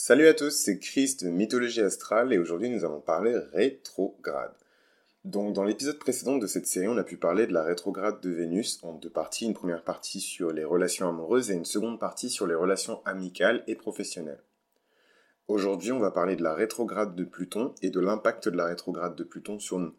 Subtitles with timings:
[0.00, 4.54] Salut à tous, c'est Chris de Mythologie Astrale et aujourd'hui nous allons parler rétrograde.
[5.24, 8.30] Donc dans l'épisode précédent de cette série, on a pu parler de la rétrograde de
[8.30, 12.30] Vénus en deux parties, une première partie sur les relations amoureuses et une seconde partie
[12.30, 14.40] sur les relations amicales et professionnelles.
[15.48, 19.16] Aujourd'hui, on va parler de la rétrograde de Pluton et de l'impact de la rétrograde
[19.16, 19.94] de Pluton sur nous.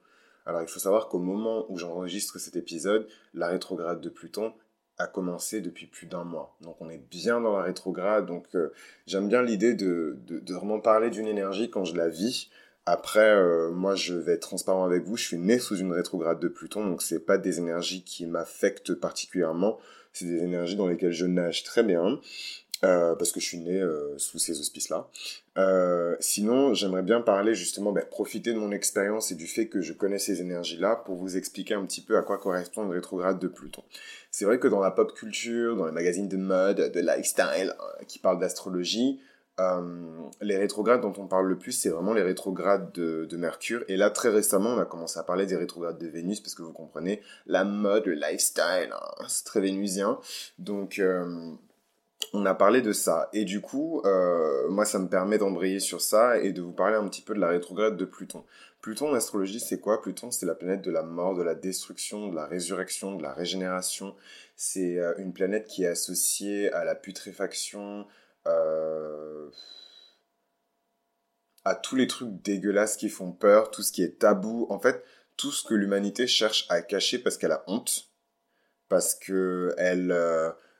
[0.46, 4.54] Alors il faut savoir qu'au moment où j'enregistre cet épisode, la rétrograde de Pluton
[5.00, 6.56] a commencé depuis plus d'un mois.
[6.62, 8.26] Donc on est bien dans la rétrograde.
[8.26, 8.72] Donc euh,
[9.08, 10.18] j'aime bien l'idée de,
[10.50, 12.50] vraiment parler d'une énergie quand je la vis.
[12.86, 15.16] Après, euh, moi je vais être transparent avec vous.
[15.16, 18.94] Je suis né sous une rétrograde de Pluton, donc c'est pas des énergies qui m'affectent
[18.94, 19.80] particulièrement.
[20.12, 22.20] C'est des énergies dans lesquelles je nage très bien.
[22.86, 25.08] Euh, parce que je suis né euh, sous ces auspices-là.
[25.58, 29.82] Euh, sinon, j'aimerais bien parler justement, ben, profiter de mon expérience et du fait que
[29.82, 33.38] je connais ces énergies-là pour vous expliquer un petit peu à quoi correspond le rétrograde
[33.38, 33.84] de Pluton.
[34.32, 37.76] C'est vrai que dans la pop culture, dans les magazines de mode, de lifestyle,
[38.08, 39.20] qui parlent d'astrologie,
[40.40, 43.84] les rétrogrades dont on parle le plus, c'est vraiment les rétrogrades de, de, Mercure.
[43.90, 46.62] Et là, très récemment, on a commencé à parler des rétrogrades de Vénus, parce que
[46.62, 50.18] vous comprenez, la mode, le lifestyle, hein, c'est très vénusien.
[50.60, 51.02] Donc,
[52.34, 53.30] on a parlé de ça.
[53.34, 56.96] Et du coup, euh, moi, ça me permet d'embrayer sur ça et de vous parler
[56.96, 58.46] un petit peu de la rétrograde de Pluton.
[58.82, 60.02] Pluton en astrologie, c'est quoi?
[60.02, 63.34] Pluton, c'est la planète de la mort, de la destruction, de la résurrection, de la
[63.34, 64.16] régénération.
[64.56, 68.08] C'est euh, une planète qui est associée à la putréfaction,
[68.48, 69.50] euh,
[71.66, 74.68] à tous les trucs dégueulasses qui font peur, tout ce qui est tabou.
[74.70, 75.04] En fait,
[75.36, 78.10] tout ce que l'humanité cherche à cacher parce qu'elle a honte,
[78.88, 80.12] parce que elle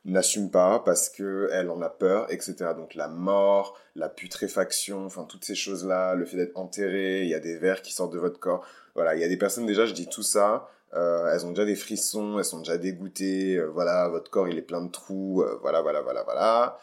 [0.04, 2.56] n'assume pas parce que elle en a peur, etc.
[2.76, 7.34] Donc la mort, la putréfaction, enfin toutes ces choses-là, le fait d'être enterré, il y
[7.34, 8.64] a des vers qui sortent de votre corps.
[8.94, 11.64] Voilà, il y a des personnes déjà, je dis tout ça, euh, elles ont déjà
[11.64, 15.42] des frissons, elles sont déjà dégoûtées, euh, voilà, votre corps il est plein de trous,
[15.42, 16.78] euh, voilà, voilà, voilà, voilà.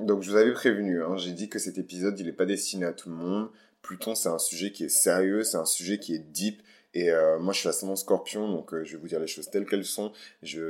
[0.00, 2.86] donc je vous avais prévenu, hein, j'ai dit que cet épisode il n'est pas destiné
[2.86, 3.48] à tout le monde.
[3.82, 6.62] Pluton c'est un sujet qui est sérieux, c'est un sujet qui est deep,
[6.94, 9.50] et euh, moi, je suis ascendant scorpion, donc euh, je vais vous dire les choses
[9.50, 10.12] telles qu'elles sont.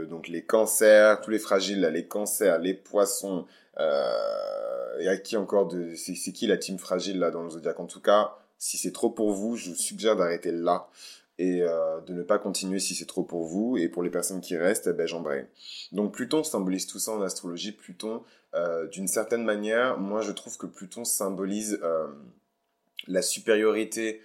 [0.09, 3.47] Donc les cancers, tous les fragiles, là, les cancers, les poissons.
[3.79, 5.95] Euh, y a qui encore de...
[5.95, 7.79] C'est qui la team fragile là dans le zodiaque?
[7.79, 10.89] En tout cas, si c'est trop pour vous, je vous suggère d'arrêter là
[11.41, 13.77] et de ne pas continuer si c'est trop pour vous.
[13.77, 15.47] Et pour les personnes qui restent, eh ben, j'embraye.
[15.93, 17.71] Donc Pluton symbolise tout ça en astrologie.
[17.71, 18.25] Pluton,
[18.91, 21.81] d'une certaine manière, moi je trouve que Pluton symbolise
[23.06, 24.23] la supériorité euh,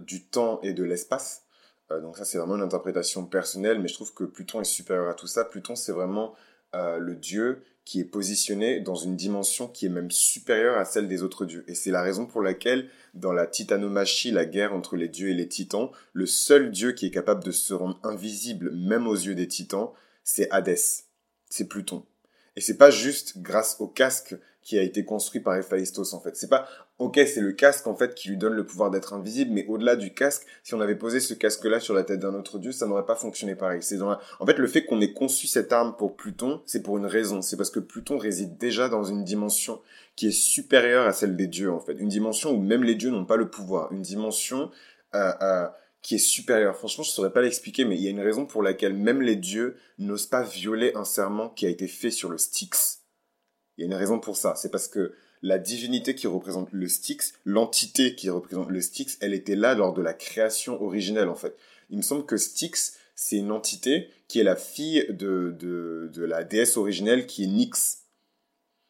[0.00, 1.46] du temps et de l'espace.
[1.90, 5.08] Euh, donc ça, c'est vraiment une interprétation personnelle, mais je trouve que Pluton est supérieur
[5.08, 5.44] à tout ça.
[5.44, 6.34] Pluton, c'est vraiment
[6.74, 11.06] euh, le dieu qui est positionné dans une dimension qui est même supérieure à celle
[11.06, 11.64] des autres dieux.
[11.68, 15.34] Et c'est la raison pour laquelle, dans la titanomachie, la guerre entre les dieux et
[15.34, 19.36] les titans, le seul dieu qui est capable de se rendre invisible, même aux yeux
[19.36, 19.90] des titans,
[20.24, 21.04] c'est Hadès.
[21.48, 22.04] C'est Pluton.
[22.56, 24.36] Et c'est pas juste grâce au casque
[24.66, 26.36] qui a été construit par Héphaïstos en fait.
[26.36, 26.66] C'est pas
[26.98, 29.94] ok c'est le casque en fait qui lui donne le pouvoir d'être invisible, mais au-delà
[29.94, 32.86] du casque, si on avait posé ce casque-là sur la tête d'un autre dieu, ça
[32.86, 33.80] n'aurait pas fonctionné pareil.
[33.82, 36.98] C'est dans en fait le fait qu'on ait conçu cette arme pour Pluton, c'est pour
[36.98, 37.42] une raison.
[37.42, 39.80] C'est parce que Pluton réside déjà dans une dimension
[40.16, 43.10] qui est supérieure à celle des dieux en fait, une dimension où même les dieux
[43.10, 44.72] n'ont pas le pouvoir, une dimension
[45.14, 45.66] euh, euh,
[46.06, 46.76] qui est supérieur.
[46.76, 49.34] Franchement, je saurais pas l'expliquer, mais il y a une raison pour laquelle même les
[49.34, 53.00] dieux n'osent pas violer un serment qui a été fait sur le Styx.
[53.76, 54.54] Il y a une raison pour ça.
[54.54, 59.34] C'est parce que la divinité qui représente le Styx, l'entité qui représente le Styx, elle
[59.34, 61.56] était là lors de la création originelle, en fait.
[61.90, 66.24] Il me semble que Styx, c'est une entité qui est la fille de, de, de
[66.24, 68.04] la déesse originelle qui est Nyx.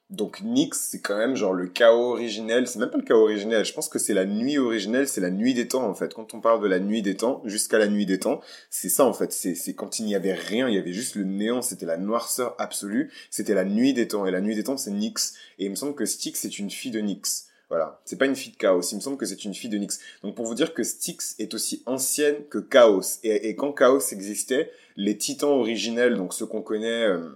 [0.09, 2.69] Donc Nyx, c'est quand même genre le chaos originel.
[2.69, 3.65] C'est même pas le chaos originel.
[3.65, 5.09] Je pense que c'est la nuit originelle.
[5.09, 6.15] C'est la nuit des temps en fait.
[6.15, 8.41] Quand on parle de la nuit des temps jusqu'à la nuit des temps,
[8.71, 9.33] c'est ça en fait.
[9.33, 11.61] C'est quand il n'y avait rien, il y avait juste le néant.
[11.61, 13.11] C'était la noirceur absolue.
[13.31, 14.27] C'était la nuit des temps.
[14.27, 15.35] Et la nuit des temps, c'est Nyx.
[15.59, 17.49] Et il me semble que Styx c'est une fille de Nyx.
[17.69, 18.01] Voilà.
[18.05, 18.83] C'est pas une fille de Chaos.
[18.83, 19.99] Il me semble que c'est une fille de Nyx.
[20.23, 23.19] Donc pour vous dire que Styx est aussi ancienne que Chaos.
[23.25, 27.29] Et, et quand Chaos existait, les titans originels, donc ceux qu'on connaît, euh,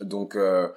[0.00, 0.68] donc euh,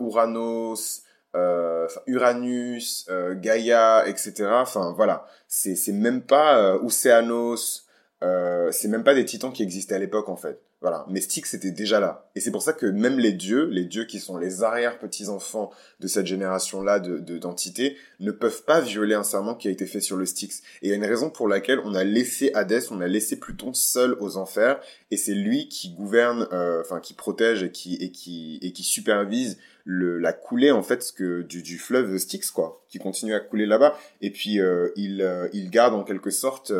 [0.00, 1.02] Uranos,
[1.34, 4.46] euh, Uranus, euh, Gaïa, etc.
[4.52, 7.86] Enfin voilà, c'est même pas Océanos,
[8.20, 10.60] c'est même pas des titans qui existaient à l'époque en fait.
[10.84, 12.28] Voilà, mais Styx était déjà là.
[12.34, 16.06] Et c'est pour ça que même les dieux, les dieux qui sont les arrière-petits-enfants de
[16.06, 20.18] cette génération-là de, d'entités, ne peuvent pas violer un serment qui a été fait sur
[20.18, 20.58] le Styx.
[20.82, 23.40] Et il y a une raison pour laquelle on a laissé Hadès, on a laissé
[23.40, 24.78] Pluton seul aux enfers,
[25.10, 28.82] et c'est lui qui gouverne, euh, enfin qui protège et qui, et qui, et qui
[28.82, 33.40] supervise le, la coulée en fait que, du, du fleuve Styx, quoi, qui continue à
[33.40, 33.98] couler là-bas.
[34.20, 36.70] Et puis euh, il, euh, il garde en quelque sorte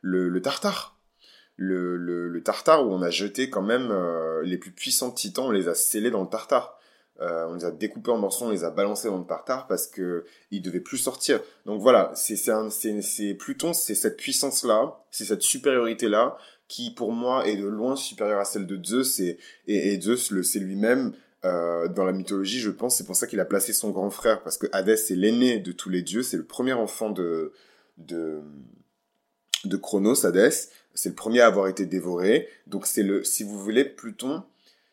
[0.00, 0.98] le, le Tartare
[1.56, 5.50] le, le, Tartare où on a jeté quand même euh, les plus puissants titans, on
[5.50, 6.78] les a scellés dans le Tartare.
[7.20, 9.86] euh, on les a découpés en morceaux, on les a balancés dans le tartare parce
[9.86, 11.40] que ils devaient plus sortir.
[11.66, 16.36] Donc voilà, c'est c'est Pluton, c'est cette puissance là, c'est cette supériorité là
[16.68, 20.42] qui pour moi est de loin supérieure à celle de Zeus et et, Zeus le
[20.42, 21.12] c'est lui-même
[21.44, 24.42] euh, dans la mythologie, je pense, c'est pour ça qu'il a placé son grand frère
[24.42, 27.52] parce que Hadès c'est l'aîné de tous les dieux, c'est le premier enfant de
[27.98, 28.40] de
[29.64, 32.48] de Chronos, Hadès, c'est le premier à avoir été dévoré.
[32.66, 34.42] Donc c'est le si vous voulez Pluton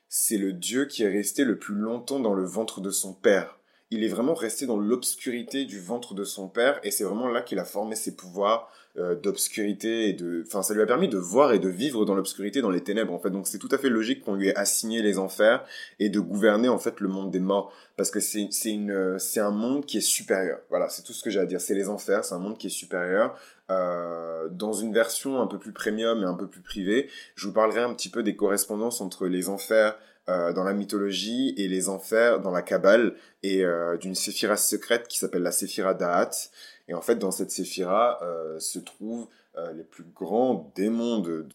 [0.10, 3.60] c'est le dieu qui est resté le plus longtemps dans le ventre de son père.
[3.92, 7.42] Il est vraiment resté dans l'obscurité du ventre de son père et c'est vraiment là
[7.42, 11.18] qu'il a formé ses pouvoirs euh, d'obscurité et de enfin ça lui a permis de
[11.18, 13.30] voir et de vivre dans l'obscurité dans les ténèbres en fait.
[13.30, 15.64] Donc c'est tout à fait logique qu'on lui ait assigné les enfers
[16.00, 17.72] et de gouverner en fait le monde des morts.
[17.96, 20.60] Parce que c'est c'est une c'est un monde qui est supérieur.
[20.70, 21.62] Voilà c'est tout ce que j'ai à dire.
[21.62, 23.36] C'est les enfers c'est un monde qui est supérieur
[23.70, 27.54] euh, dans une version un peu plus premium et un peu plus privée, je vous
[27.54, 31.90] parlerai un petit peu des correspondances entre les enfers euh, dans la mythologie et les
[31.90, 36.50] enfers dans la Kabbale et euh, d'une séphira secrète qui s'appelle la séphira d'Ahat.
[36.88, 38.20] Et en fait, dans cette séphira
[38.58, 39.28] se trouvent
[39.76, 41.46] les plus grands démons de,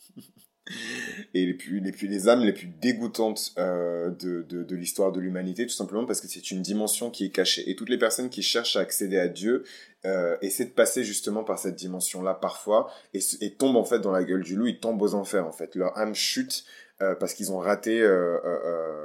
[1.34, 5.20] et les, plus, les, plus, les âmes les plus dégoûtantes euh, de, de, l'histoire de
[5.20, 7.68] l'humanité, tout simplement parce que c'est une dimension qui est cachée.
[7.68, 9.64] Et toutes les personnes qui cherchent à accéder à Dieu
[10.06, 14.12] euh, essaient de passer justement par cette dimension-là parfois et, et, tombent en fait dans
[14.12, 15.74] la gueule du loup, ils tombent aux enfers en fait.
[15.74, 16.64] Leur âme chute
[17.02, 18.00] euh, parce qu'ils ont raté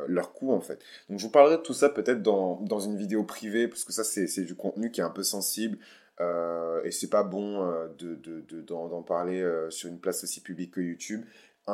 [0.08, 0.80] leur coup en fait.
[1.10, 3.92] Donc je vous parlerai de tout ça peut-être dans, dans une vidéo privée parce que
[3.92, 5.78] ça c'est du contenu qui est un peu sensible.
[6.22, 10.82] Euh, et c'est pas bon d'en de, de, parler sur une place aussi publique que
[10.82, 11.24] YouTube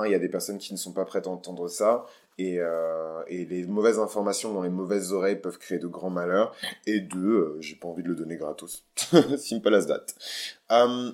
[0.04, 2.06] il y a des personnes qui ne sont pas prêtes à entendre ça.
[2.38, 6.54] Et, euh, les mauvaises informations dans les mauvaises oreilles peuvent créer de grands malheurs.
[6.86, 8.84] Et deux, euh, j'ai pas envie de le donner gratos.
[9.38, 10.06] Simple as that.
[10.72, 11.12] Euh,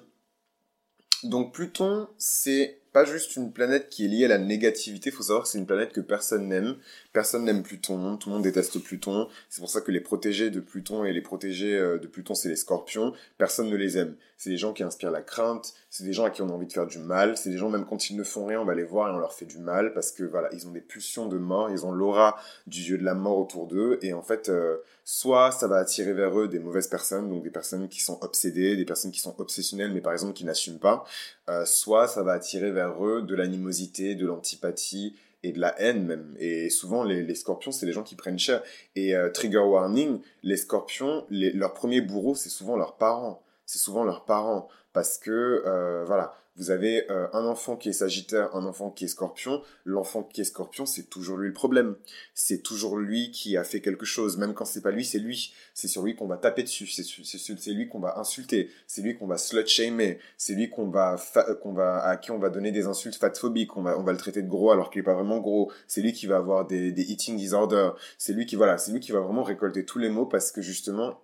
[1.23, 5.43] donc Pluton, c'est pas juste une planète qui est liée à la négativité, faut savoir
[5.43, 6.75] que c'est une planète que personne n'aime.
[7.13, 9.27] Personne n'aime Pluton, tout le monde déteste Pluton.
[9.49, 12.49] C'est pour ça que les protégés de Pluton et les protégés euh, de Pluton, c'est
[12.49, 13.13] les scorpions.
[13.37, 14.15] Personne ne les aime.
[14.37, 16.65] C'est des gens qui inspirent la crainte, c'est des gens à qui on a envie
[16.65, 18.73] de faire du mal, c'est des gens même quand ils ne font rien, on va
[18.73, 21.27] les voir et on leur fait du mal parce que voilà, ils ont des pulsions
[21.27, 24.49] de mort, ils ont l'aura du dieu de la mort autour d'eux et en fait,
[24.49, 24.77] euh,
[25.11, 28.77] soit ça va attirer vers eux des mauvaises personnes, donc des personnes qui sont obsédées,
[28.77, 31.03] des personnes qui sont obsessionnelles mais par exemple qui n'assument pas,
[31.49, 36.05] euh, soit ça va attirer vers eux de l'animosité, de l'antipathie et de la haine
[36.05, 36.33] même.
[36.39, 38.63] Et souvent, les, scorpions, c'est les gens qui prennent cher.
[38.95, 43.43] Et euh, trigger warning, les scorpions, leur premier bourreau, c'est souvent leurs parents.
[43.65, 44.69] C'est souvent leurs parents.
[44.93, 49.05] Parce que, euh, voilà, vous avez euh, un enfant qui est Sagittaire, un enfant qui
[49.05, 49.61] est Scorpion.
[49.85, 51.95] L'enfant qui est Scorpion, c'est toujours lui le problème.
[52.33, 54.37] C'est toujours lui qui a fait quelque chose.
[54.37, 55.53] Même quand c'est pas lui, c'est lui.
[55.73, 56.87] C'est sur lui qu'on va taper dessus.
[56.87, 58.69] C'est lui qu'on va insulter.
[58.85, 60.19] C'est lui qu'on va slut shamer.
[60.37, 61.15] C'est lui qu'on va,
[61.61, 63.77] qu'on va, à qui on va donner des insultes fatphobiques.
[63.77, 65.71] On va, on va le traiter de gros alors qu'il est pas vraiment gros.
[65.87, 67.95] C'est lui qui va avoir des, des eating disorders.
[68.17, 70.61] C'est lui qui, voilà, c'est lui qui va vraiment récolter tous les mots parce que
[70.61, 71.17] justement,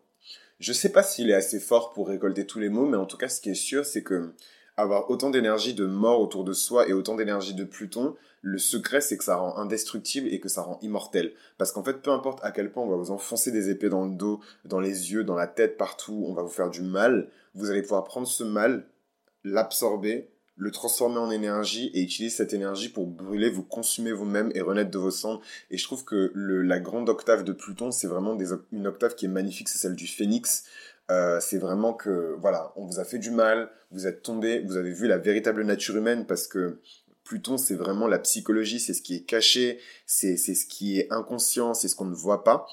[0.60, 3.18] je sais pas s'il est assez fort pour récolter tous les mots, mais en tout
[3.18, 4.34] cas, ce qui est sûr, c'est que
[4.78, 9.02] avoir autant d'énergie de mort autour de soi et autant d'énergie de Pluton, le secret
[9.02, 11.34] c'est que ça rend indestructible et que ça rend immortel.
[11.58, 14.06] Parce qu'en fait, peu importe à quel point on va vous enfoncer des épées dans
[14.06, 17.30] le dos, dans les yeux, dans la tête, partout, on va vous faire du mal,
[17.56, 18.88] vous allez pouvoir prendre ce mal,
[19.44, 24.62] l'absorber, le transformer en énergie et utiliser cette énergie pour brûler, vous consumer vous-même et
[24.62, 25.42] renaître de vos cendres.
[25.70, 29.16] Et je trouve que le, la grande octave de Pluton, c'est vraiment des, une octave
[29.16, 30.66] qui est magnifique, c'est celle du phénix.
[31.10, 34.76] Euh, c'est vraiment que, voilà, on vous a fait du mal, vous êtes tombé, vous
[34.76, 36.80] avez vu la véritable nature humaine parce que
[37.24, 41.74] Pluton, c'est vraiment la psychologie, c'est ce qui est caché, c'est ce qui est inconscient,
[41.74, 42.68] c'est ce qu'on ne voit pas.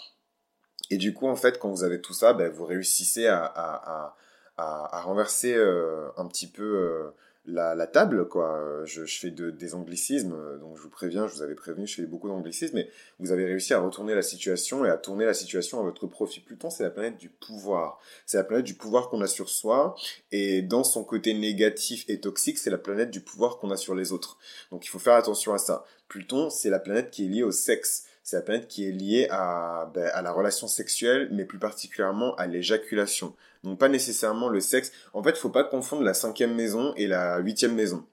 [0.90, 4.16] Et du coup, en fait, quand vous avez tout ça, ben, vous réussissez à, à,
[4.56, 7.10] à, à renverser euh, un petit peu euh,
[7.46, 8.82] la, la, table, quoi.
[8.84, 11.96] Je, je fais de, des anglicismes, donc je vous préviens, je vous avais prévenu, je
[11.96, 15.34] fais beaucoup d'anglicismes, mais vous avez réussi à retourner la situation et à tourner la
[15.34, 16.40] situation à votre profit.
[16.40, 18.00] Pluton, c'est la planète du pouvoir.
[18.26, 19.94] C'est la planète du pouvoir qu'on a sur soi,
[20.32, 23.94] et dans son côté négatif et toxique, c'est la planète du pouvoir qu'on a sur
[23.94, 24.38] les autres.
[24.70, 25.84] Donc il faut faire attention à ça.
[26.08, 29.28] Pluton, c'est la planète qui est liée au sexe c'est la planète qui est liée
[29.30, 33.36] à, ben, à la relation sexuelle, mais plus particulièrement à l'éjaculation.
[33.62, 34.92] Donc pas nécessairement le sexe.
[35.12, 38.04] En fait, faut pas confondre la cinquième maison et la huitième maison.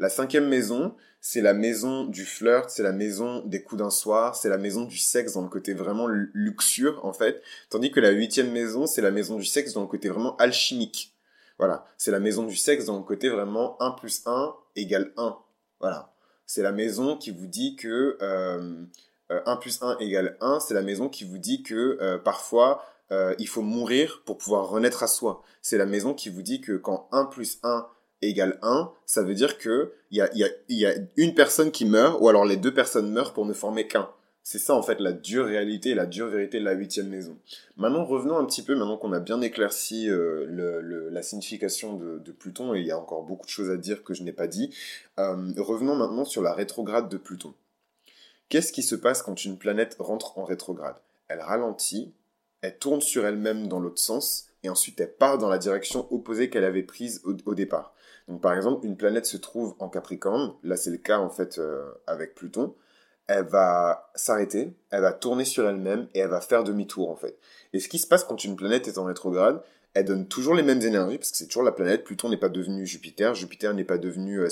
[0.00, 4.34] La cinquième maison, c'est la maison du flirt, c'est la maison des coups d'un soir,
[4.34, 7.40] c'est la maison du sexe dans le côté vraiment luxure, en fait.
[7.68, 11.14] Tandis que la huitième maison, c'est la maison du sexe dans le côté vraiment alchimique.
[11.58, 11.84] Voilà.
[11.96, 15.36] C'est la maison du sexe dans le côté vraiment 1 plus 1 égale 1.
[15.78, 16.12] Voilà.
[16.46, 18.82] C'est la maison qui vous dit que euh,
[19.30, 22.84] 1 euh, plus 1 égale 1, c'est la maison qui vous dit que euh, parfois
[23.12, 25.42] euh, il faut mourir pour pouvoir renaître à soi.
[25.62, 27.86] C'est la maison qui vous dit que quand 1 plus 1
[28.22, 30.26] égale 1, ça veut dire que il
[30.68, 33.86] y a, une personne qui meurt, ou alors les deux personnes meurent pour ne former
[33.86, 34.08] qu'un.
[34.42, 37.36] C'est ça en fait la dure réalité la dure vérité de la huitième maison.
[37.76, 42.74] Maintenant revenons un petit peu, maintenant qu'on a bien éclairci euh, la signification de, Pluton,
[42.74, 44.74] et il y a encore beaucoup de choses à dire que je n'ai pas dit,
[45.16, 47.54] revenons maintenant sur la rétrograde de Pluton.
[48.50, 50.96] Qu'est-ce qui se passe quand une planète rentre en rétrograde?
[51.28, 52.12] Elle ralentit,
[52.62, 56.50] elle tourne sur elle-même dans l'autre sens, et ensuite elle part dans la direction opposée
[56.50, 57.94] qu'elle avait prise au, départ.
[58.26, 61.58] Donc par exemple, une planète se trouve en Capricorne, là c'est le cas en fait
[61.58, 62.74] euh, avec Pluton,
[63.28, 67.38] elle va s'arrêter, elle va tourner sur elle-même et elle va faire demi-tour en fait.
[67.72, 69.62] Et ce qui se passe quand une planète est en rétrograde,
[69.94, 72.02] elle donne toujours les mêmes énergies parce que c'est toujours la planète.
[72.02, 74.48] Pluton n'est pas devenu Jupiter, Jupiter n'est pas devenu euh.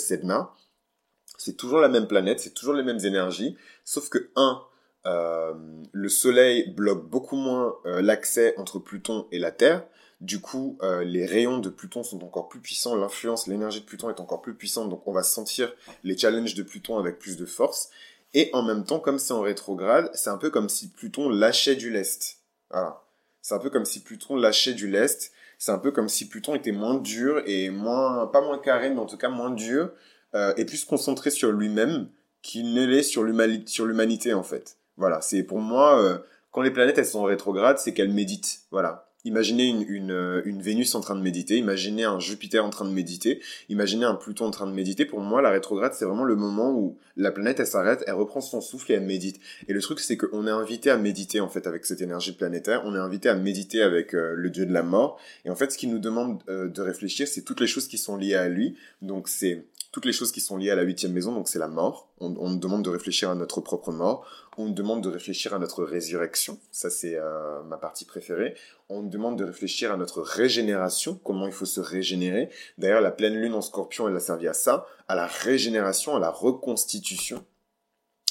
[1.36, 4.62] C'est toujours la même planète, c'est toujours les mêmes énergies, sauf que un,
[5.06, 5.54] euh,
[5.92, 9.86] le Soleil bloque beaucoup moins euh, l'accès entre Pluton et la Terre.
[10.20, 14.10] Du coup, euh, les rayons de Pluton sont encore plus puissants, l'influence, l'énergie de Pluton
[14.10, 17.46] est encore plus puissante, donc on va sentir les challenges de Pluton avec plus de
[17.46, 17.90] force.
[18.34, 21.76] Et en même temps, comme c'est en rétrograde, c'est un peu comme si Pluton lâchait
[21.76, 22.38] du lest.
[22.70, 23.02] Voilà.
[23.40, 25.32] C'est un peu comme si Pluton lâchait du lest.
[25.56, 29.00] C'est un peu comme si Pluton était moins dur et moins, pas moins carré, mais
[29.00, 29.90] en tout cas moins dur,
[30.34, 32.08] et plus concentré sur lui-même
[32.42, 34.76] qu'il ne l'est sur l'humanité en fait.
[34.96, 36.18] Voilà, c'est pour moi, euh,
[36.50, 38.62] quand les planètes elles sont en rétrograde, c'est qu'elles méditent.
[38.70, 39.04] Voilà.
[39.24, 42.84] Imaginez une, une, euh, une, Vénus en train de méditer, imaginez un Jupiter en train
[42.84, 45.04] de méditer, imaginez un Pluton en train de méditer.
[45.04, 48.40] Pour moi, la rétrograde, c'est vraiment le moment où la planète, elle s'arrête, elle reprend
[48.40, 49.40] son souffle et elle médite.
[49.66, 52.82] Et le truc, c'est qu'on est invité à méditer, en fait, avec cette énergie planétaire.
[52.84, 55.20] On est invité à méditer avec euh, le dieu de la mort.
[55.44, 58.16] Et en fait, ce qui nous demande de réfléchir, c'est toutes les choses qui sont
[58.16, 58.76] liées à lui.
[59.02, 61.68] Donc, c'est toutes les choses qui sont liées à la huitième maison, donc c'est la
[61.68, 62.08] mort.
[62.20, 64.26] On, nous demande de réfléchir à notre propre mort.
[64.58, 66.58] On nous demande de réfléchir à notre résurrection.
[66.72, 68.54] Ça, c'est euh, ma partie préférée.
[68.90, 72.50] On nous demande de réfléchir à notre régénération, comment il faut se régénérer.
[72.76, 76.20] D'ailleurs, la pleine lune en scorpion, elle a servi à ça, à la régénération, à
[76.20, 77.44] la reconstitution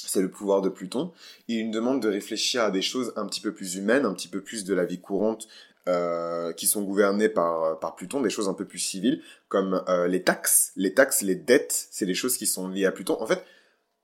[0.08, 1.12] c'est le pouvoir de Pluton.
[1.48, 4.28] Il nous demande de réfléchir à des choses un petit peu plus humaines, un petit
[4.28, 5.48] peu plus de la vie courante,
[5.88, 10.06] euh, qui sont gouvernés par, par Pluton, des choses un peu plus civiles, comme euh,
[10.06, 10.72] les taxes.
[10.76, 13.16] Les taxes, les dettes, c'est des choses qui sont liées à Pluton.
[13.20, 13.42] En fait,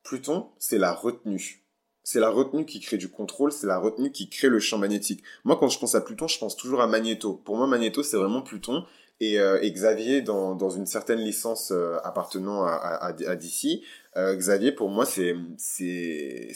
[0.03, 1.62] Pluton, c'est la retenue.
[2.03, 5.23] C'est la retenue qui crée du contrôle, c'est la retenue qui crée le champ magnétique.
[5.45, 7.35] Moi, quand je pense à Pluton, je pense toujours à Magnéto.
[7.35, 8.87] Pour moi, Magnéto, c'est vraiment Pluton.
[9.21, 11.71] Et, euh, Xavier, dans, une certaine licence
[12.03, 13.83] appartenant à DC,
[14.17, 15.37] Xavier, pour moi, c'est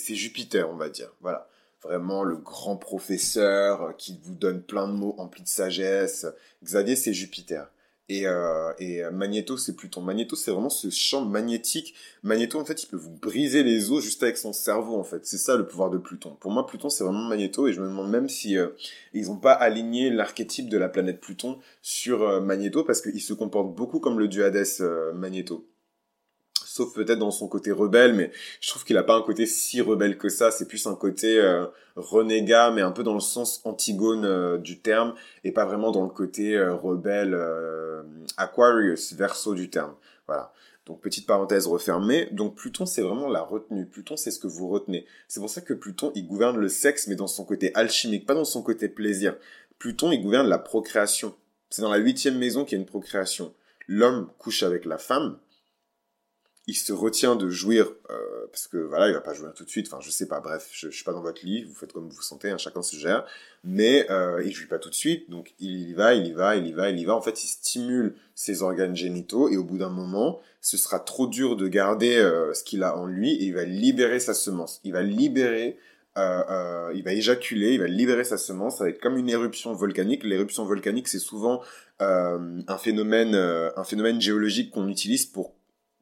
[0.08, 1.12] Jupiter, on va dire.
[1.20, 1.48] Voilà
[1.82, 6.26] vraiment le grand professeur qui vous donne plein de mots emplis de sagesse.
[6.62, 7.70] Xavier, c'est Jupiter.
[8.10, 10.00] Et, euh, et Magneto, c'est Pluton.
[10.00, 11.94] Magneto, c'est vraiment ce champ magnétique.
[12.22, 15.26] Magneto, en fait, il peut vous briser les os juste avec son cerveau, en fait.
[15.26, 16.34] C'est ça le pouvoir de Pluton.
[16.40, 18.68] Pour moi, Pluton, c'est vraiment Magneto, et je me demande même si euh,
[19.12, 23.34] ils n'ont pas aligné l'archétype de la planète Pluton sur euh, Magneto, parce qu'il se
[23.34, 25.66] comporte beaucoup comme le dieu euh, Magneto
[26.78, 28.30] sauf peut-être dans son côté rebelle, mais
[28.60, 30.52] je trouve qu'il a pas un côté si rebelle que ça.
[30.52, 31.66] C'est plus un côté euh,
[31.96, 36.04] renégat, mais un peu dans le sens antigone euh, du terme, et pas vraiment dans
[36.04, 37.36] le côté euh, rebelle
[38.36, 39.94] Aquarius, verso du terme.
[40.28, 40.52] Voilà.
[40.86, 42.28] Donc petite parenthèse refermée.
[42.30, 43.84] Donc Pluton c'est vraiment la retenue.
[43.84, 45.04] Pluton c'est ce que vous retenez.
[45.26, 48.34] C'est pour ça que Pluton il gouverne le sexe mais dans son côté alchimique, pas
[48.34, 49.36] dans son côté plaisir.
[49.78, 51.34] Pluton il gouverne la procréation.
[51.68, 53.52] C'est dans la huitième maison qu'il y a une procréation.
[53.86, 55.38] L'homme couche avec la femme,
[56.68, 59.70] il se retient de jouir euh, parce que voilà il va pas jouir tout de
[59.70, 59.88] suite.
[59.90, 60.40] Enfin je sais pas.
[60.40, 61.64] Bref je, je suis pas dans votre lit.
[61.64, 63.24] Vous faites comme vous sentez hein, chacun se gère.
[63.64, 65.30] Mais euh, il jouit pas tout de suite.
[65.30, 67.16] Donc il y va il y va il y va il y va.
[67.16, 69.48] En fait il stimule ses organes génitaux.
[69.48, 72.96] Et au bout d'un moment ce sera trop dur de garder euh, ce qu'il a
[72.96, 73.32] en lui.
[73.32, 74.80] Et il va libérer sa semence.
[74.84, 75.78] Il va libérer
[76.18, 79.28] euh, euh, il va éjaculer, il va libérer sa semence, ça va être comme une
[79.28, 80.24] éruption volcanique.
[80.24, 81.62] L'éruption volcanique, c'est souvent
[82.02, 85.54] euh, un phénomène, un phénomène géologique qu'on utilise pour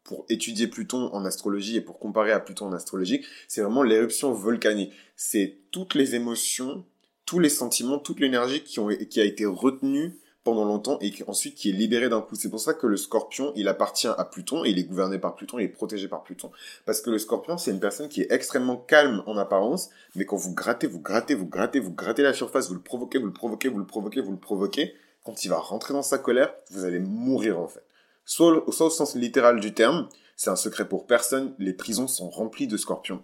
[0.06, 4.32] pour étudier Pluton en astrologie et pour comparer à Pluton en astrologie, c'est vraiment l'éruption
[4.32, 4.92] volcanique.
[5.16, 6.84] C'est toutes les émotions,
[7.26, 11.56] tous les sentiments, toute l'énergie qui, qui a été retenue pendant longtemps et qui, ensuite
[11.56, 12.36] qui est libérée d'un coup.
[12.36, 15.34] C'est pour ça que le scorpion, il appartient à Pluton et il est gouverné par
[15.34, 16.52] Pluton, il est protégé par Pluton.
[16.84, 20.36] Parce que le scorpion, c'est une personne qui est extrêmement calme en apparence, mais quand
[20.36, 23.32] vous grattez, vous grattez, vous grattez, vous grattez la surface, vous le provoquez, vous le
[23.32, 24.94] provoquez, vous le provoquez, vous le provoquez,
[25.24, 27.82] quand il va rentrer dans sa colère, vous allez mourir en fait.
[28.26, 32.66] Soit, au sens littéral du terme, c'est un secret pour personne, les prisons sont remplies
[32.66, 33.22] de scorpions.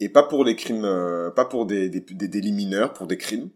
[0.00, 3.48] Et pas pour les crimes, euh, pas pour des, délits mineurs, pour des crimes.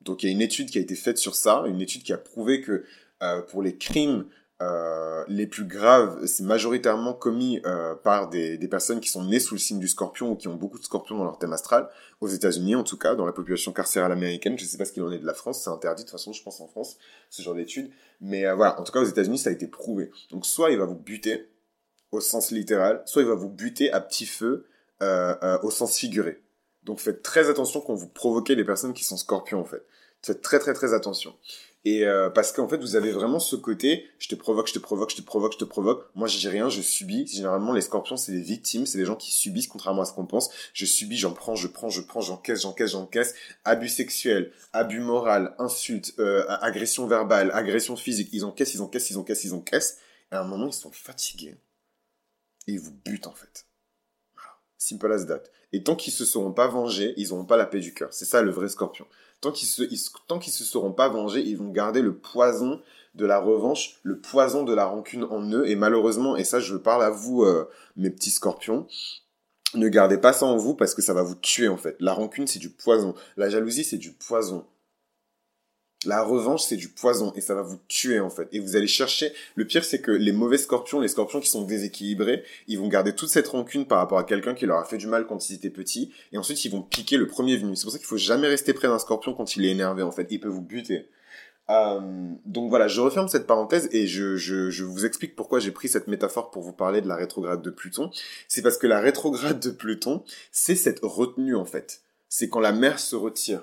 [0.00, 2.12] Donc il y a une étude qui a été faite sur ça, une étude qui
[2.12, 2.84] a prouvé que
[3.22, 4.26] euh, pour les crimes
[4.62, 9.54] euh, les plus graves, c'est majoritairement commis euh, par des, personnes qui sont nées sous
[9.54, 11.88] le signe du scorpion ou qui ont beaucoup de scorpions dans leur thème astral,
[12.20, 14.56] aux États-Unis en tout cas, dans la population carcérale américaine.
[14.56, 16.12] Je ne sais pas ce qu'il en est de la France, c'est interdit de toute
[16.12, 16.96] façon, je pense en France,
[17.28, 17.90] ce genre d'études.
[18.20, 20.10] Mais euh, voilà, en tout cas aux États-Unis, ça a été prouvé.
[20.30, 21.48] Donc soit il va vous buter,
[22.12, 24.66] au sens littéral, soit il va vous buter à petit feu
[25.00, 26.40] au sens figuré.
[26.84, 29.84] Donc faites très attention quand vous provoquez les personnes qui sont scorpions en fait.
[30.22, 31.34] Faites très très très attention.
[31.84, 34.78] Et euh, parce qu'en fait, vous avez vraiment ce côté, je te provoque, je te
[34.78, 36.08] provoque, je te provoque, je te provoque.
[36.14, 37.26] Moi, j'ai rien, je subis.
[37.26, 40.26] Généralement, les scorpions, c'est des victimes, c'est des gens qui subissent, contrairement à ce qu'on
[40.26, 40.50] pense.
[40.74, 43.34] Je subis, j'en prends, je prends, je prends, j'encaisse, j'encaisse, j'encaisse.
[43.64, 48.28] Abus sexuel, abus moral, insulte, euh, agression verbale, agression physique.
[48.32, 49.98] Ils encaissent, ils encaissent, ils encaissent, ils encaissent.
[50.30, 51.56] Et à un moment, ils sont fatigués.
[52.68, 53.66] Et ils vous butent, en fait.
[54.78, 55.42] Simple as that.
[55.72, 58.12] Et tant qu'ils se seront pas vengés, ils n'auront pas la paix du cœur.
[58.12, 59.06] C'est ça le vrai scorpion.
[59.42, 59.82] Tant qu'ils se,
[60.28, 62.80] tant qu'ils se seront pas vengés, ils vont garder le poison
[63.14, 65.68] de la revanche, le poison de la rancune en eux.
[65.68, 68.86] Et malheureusement, et ça je parle à vous, euh, mes petits scorpions,
[69.74, 71.96] ne gardez pas ça en vous parce que ça va vous tuer en fait.
[71.98, 73.14] La rancune c'est du poison.
[73.36, 74.64] La jalousie c'est du poison.
[76.04, 78.48] La revanche, c'est du poison et ça va vous tuer en fait.
[78.52, 79.32] Et vous allez chercher.
[79.54, 83.14] Le pire, c'est que les mauvais scorpions, les scorpions qui sont déséquilibrés, ils vont garder
[83.14, 85.54] toute cette rancune par rapport à quelqu'un qui leur a fait du mal quand ils
[85.54, 86.12] étaient petits.
[86.32, 87.76] Et ensuite, ils vont piquer le premier venu.
[87.76, 90.10] C'est pour ça qu'il faut jamais rester près d'un scorpion quand il est énervé en
[90.10, 90.26] fait.
[90.30, 91.08] Il peut vous buter.
[91.70, 92.00] Euh,
[92.44, 95.88] donc voilà, je referme cette parenthèse et je, je, je vous explique pourquoi j'ai pris
[95.88, 98.10] cette métaphore pour vous parler de la rétrograde de Pluton.
[98.48, 102.02] C'est parce que la rétrograde de Pluton, c'est cette retenue en fait.
[102.28, 103.62] C'est quand la mer se retire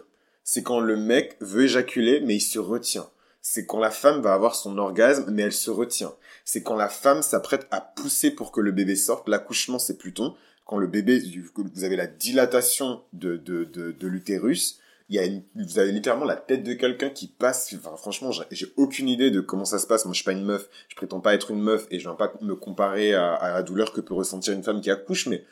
[0.52, 3.08] c'est quand le mec veut éjaculer, mais il se retient.
[3.40, 6.16] C'est quand la femme va avoir son orgasme, mais elle se retient.
[6.44, 9.30] C'est quand la femme s'apprête à pousser pour que le bébé sorte.
[9.30, 10.34] L'accouchement, c'est Pluton.
[10.66, 11.22] Quand le bébé,
[11.56, 14.80] vous avez la dilatation de, de, de, l'utérus,
[15.10, 17.72] il y a vous avez littéralement la tête de quelqu'un qui passe.
[17.78, 20.06] Enfin, franchement, j'ai aucune idée de comment ça se passe.
[20.06, 20.68] Moi, je suis pas une meuf.
[20.88, 23.62] Je prétends pas être une meuf et je viens pas me comparer à, à la
[23.62, 25.46] douleur que peut ressentir une femme qui accouche, mais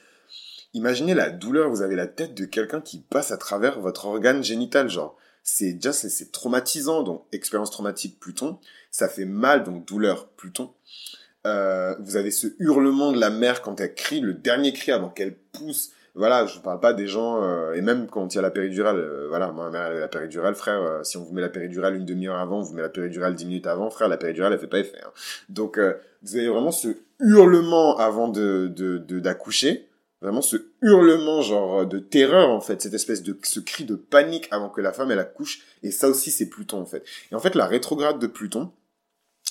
[0.73, 4.43] Imaginez la douleur, vous avez la tête de quelqu'un qui passe à travers votre organe
[4.43, 5.17] génital, genre.
[5.43, 8.59] C'est déjà, c'est traumatisant, donc expérience traumatique Pluton.
[8.91, 10.71] Ça fait mal, donc douleur Pluton.
[11.45, 15.09] Euh, vous avez ce hurlement de la mère quand elle crie, le dernier cri avant
[15.09, 15.91] qu'elle pousse.
[16.15, 18.49] Voilà, je ne parle pas des gens, euh, et même quand il y a la
[18.49, 21.49] péridurale, euh, voilà, ma mère elle a la péridurale, frère, si on vous met la
[21.49, 24.51] péridurale une demi-heure avant, on vous met la péridurale dix minutes avant, frère, la péridurale
[24.51, 24.99] elle fait pas effet.
[25.05, 25.11] Hein.
[25.47, 25.79] Donc
[26.23, 28.67] vous avez vraiment ce hurlement avant de
[29.19, 29.86] d'accoucher,
[30.21, 34.47] Vraiment ce hurlement genre de terreur en fait, cette espèce de ce cri de panique
[34.49, 37.03] avant que la femme elle accouche et ça aussi c'est Pluton en fait.
[37.31, 38.71] Et en fait la rétrograde de Pluton,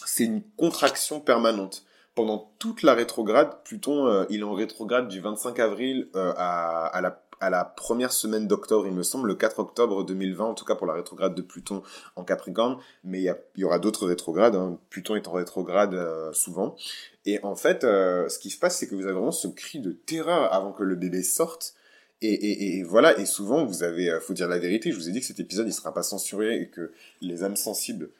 [0.04, 1.84] c'est une contraction permanente.
[2.16, 6.86] Pendant toute la rétrograde, Pluton euh, il est en rétrograde du 25 avril euh, à,
[6.86, 10.54] à la à la première semaine d'octobre, il me semble, le 4 octobre 2020, en
[10.54, 11.82] tout cas pour la rétrograde de Pluton
[12.16, 14.78] en Capricorne, mais il y, aura d'autres rétrogrades, hein.
[14.90, 16.76] Pluton est en rétrograde euh, souvent.
[17.24, 19.80] Et en fait, euh, ce qui se passe, c'est que vous avez vraiment ce cri
[19.80, 21.74] de terreur avant que le bébé sorte.
[22.22, 25.20] Et, voilà, et souvent, vous avez, euh, faut dire la vérité, je vous ai dit
[25.20, 28.10] que cet épisode, il sera pas censuré et que les âmes sensibles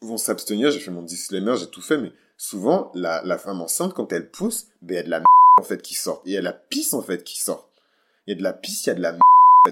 [0.00, 4.12] vont s'abstenir, j'ai fait mon disclaimer, j'ai tout fait, mais souvent, la, femme enceinte, quand
[4.12, 5.24] elle pousse, ben, y a de la m***
[5.58, 6.22] en fait qui sort.
[6.24, 7.69] Et y a la pisse en fait qui sort
[8.26, 9.16] il y a de la pisse, il y a de la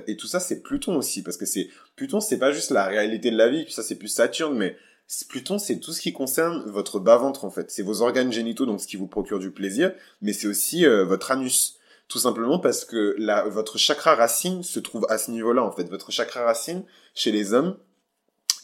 [0.07, 3.31] et tout ça c'est Pluton aussi parce que c'est Pluton c'est pas juste la réalité
[3.31, 4.77] de la vie puis ça c'est plus Saturne mais
[5.29, 7.71] Pluton c'est tout ce qui concerne votre bas ventre en fait.
[7.71, 11.05] C'est vos organes génitaux donc ce qui vous procure du plaisir mais c'est aussi euh,
[11.05, 11.77] votre anus.
[12.09, 13.17] Tout simplement parce que
[13.51, 15.85] votre chakra racine se trouve à ce niveau-là en fait.
[15.85, 16.83] Votre chakra racine
[17.15, 17.77] chez les hommes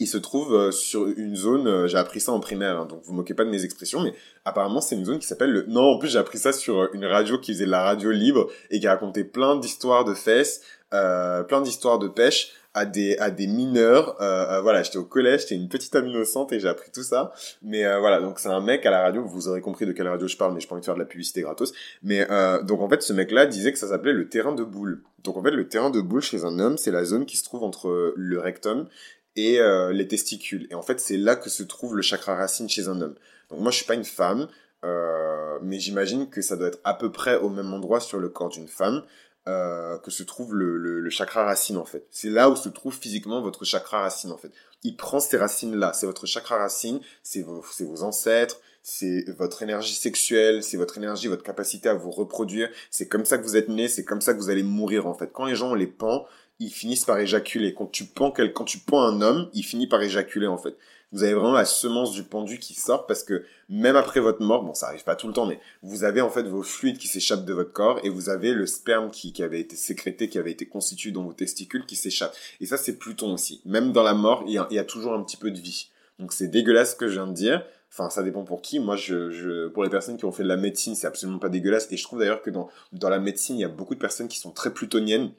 [0.00, 3.02] il se trouve euh, sur une zone, euh, j'ai appris ça en primaire, hein, donc
[3.04, 5.64] vous moquez pas de mes expressions, mais apparemment c'est une zone qui s'appelle le...
[5.68, 8.10] Non, en plus j'ai appris ça sur euh, une radio qui faisait de la radio
[8.10, 13.32] libre et qui racontait plein d'histoires de fesses, plein d'histoires de pêche à des à
[13.32, 14.14] des mineurs.
[14.62, 17.32] voilà, j'étais au collège, j'étais une petite âme innocente et j'ai appris tout ça.
[17.62, 20.28] Mais voilà, donc c'est un mec à la radio, vous aurez compris de quelle radio
[20.28, 21.72] je parle, mais je pas envie de faire de la publicité gratos.
[22.04, 22.24] Mais
[22.62, 25.02] donc en fait, ce mec-là disait que ça s'appelait le terrain de boule.
[25.24, 27.42] Donc en fait, le terrain de boule chez un homme, c'est la zone qui se
[27.42, 28.86] trouve entre le rectum
[29.36, 30.66] et euh, les testicules.
[30.70, 33.14] Et en fait, c'est là que se trouve le chakra racine chez un homme.
[33.50, 34.48] Donc moi, je suis pas une femme,
[34.84, 38.28] euh, mais j'imagine que ça doit être à peu près au même endroit sur le
[38.28, 39.02] corps d'une femme
[39.46, 42.06] euh, que se trouve le, le, chakra racine en fait.
[42.10, 44.50] C'est là où se trouve physiquement votre chakra racine en fait.
[44.84, 45.92] Il prend ces racines là.
[45.92, 51.28] C'est votre chakra racine, c'est vos, vos ancêtres, c'est votre énergie sexuelle, c'est votre énergie,
[51.28, 52.70] votre capacité à vous reproduire.
[52.90, 55.14] C'est comme ça que vous êtes né, c'est comme ça que vous allez mourir en
[55.14, 55.30] fait.
[55.30, 56.26] Quand les gens ont les pans,
[56.58, 57.74] ils finissent par éjaculer.
[57.74, 60.76] Quand tu pends quand tu pends un homme, il finit par éjaculer en fait.
[61.12, 64.64] Vous avez vraiment la semence du pendu qui sort parce que même après votre mort,
[64.64, 67.06] bon ça arrive pas tout le temps, mais vous avez en fait vos fluides qui
[67.06, 70.38] s'échappent de votre corps et vous avez le sperme qui, qui avait été sécrété, qui
[70.38, 72.34] avait été constitué dans vos testicules qui s'échappe.
[72.60, 73.60] Et ça c'est Pluton aussi.
[73.64, 75.60] Même dans la mort, il y a, il y a toujours un petit peu de
[75.60, 75.90] vie.
[76.18, 77.64] Donc c'est dégueulasse ce que je viens de dire.
[77.96, 78.80] Enfin, ça dépend pour qui.
[78.80, 81.48] Moi, je, je, pour les personnes qui ont fait de la médecine, c'est absolument pas
[81.48, 81.86] dégueulasse.
[81.92, 84.26] Et je trouve d'ailleurs que dans, dans la médecine, il y a beaucoup de personnes
[84.26, 85.30] qui sont très plutoniennes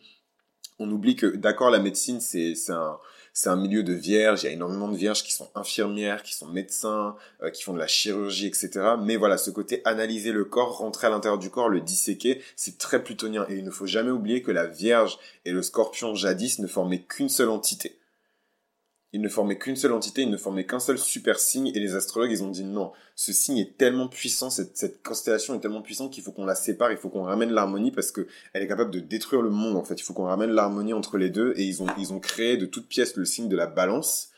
[0.79, 2.97] On oublie que, d'accord, la médecine, c'est un,
[3.45, 6.47] un milieu de vierges, il y a énormément de vierges qui sont infirmières, qui sont
[6.47, 8.95] médecins, euh, qui font de la chirurgie, etc.
[8.99, 12.77] Mais voilà, ce côté analyser le corps, rentrer à l'intérieur du corps, le disséquer, c'est
[12.77, 13.45] très plutonien.
[13.49, 17.01] Et il ne faut jamais oublier que la vierge et le scorpion jadis ne formaient
[17.01, 17.97] qu'une seule entité
[19.15, 21.95] il ne formait qu'une seule entité, il ne formait qu'un seul super signe, et les
[21.95, 26.11] astrologues, ils ont dit non, ce signe est tellement puissant, cette, constellation est tellement puissante
[26.11, 28.91] qu'il faut qu'on la sépare, il faut qu'on ramène l'harmonie, parce que elle est capable
[28.91, 29.93] de détruire le monde, en fait.
[29.93, 32.65] Il faut qu'on ramène l'harmonie entre les deux, et ils ont, ils ont créé de
[32.65, 34.31] toutes pièces le signe de la balance,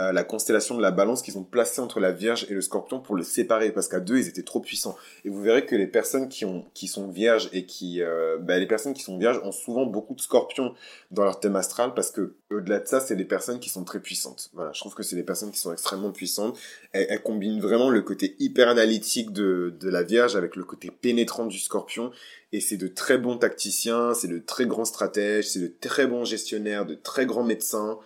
[0.00, 3.00] euh, la constellation de la balance qu'ils ont placée entre la Vierge et le Scorpion
[3.00, 4.94] pour le séparer parce qu'à deux ils étaient trop puissants.
[5.24, 8.58] Et vous verrez que les personnes qui ont qui sont vierges et qui euh, bah,
[8.58, 10.74] les personnes qui sont vierges ont souvent beaucoup de Scorpions
[11.10, 14.00] dans leur thème astral parce que au-delà de ça c'est des personnes qui sont très
[14.00, 14.50] puissantes.
[14.52, 16.58] Voilà, je trouve que c'est des personnes qui sont extrêmement puissantes.
[16.92, 20.90] Elles, elles, combinent vraiment le côté hyper analytique de de la Vierge avec le côté
[20.90, 22.12] pénétrant du Scorpion
[22.52, 26.24] et c'est de très bons tacticiens, c'est de très grands stratèges, c'est de très bons
[26.24, 27.98] gestionnaires, de très grands médecins.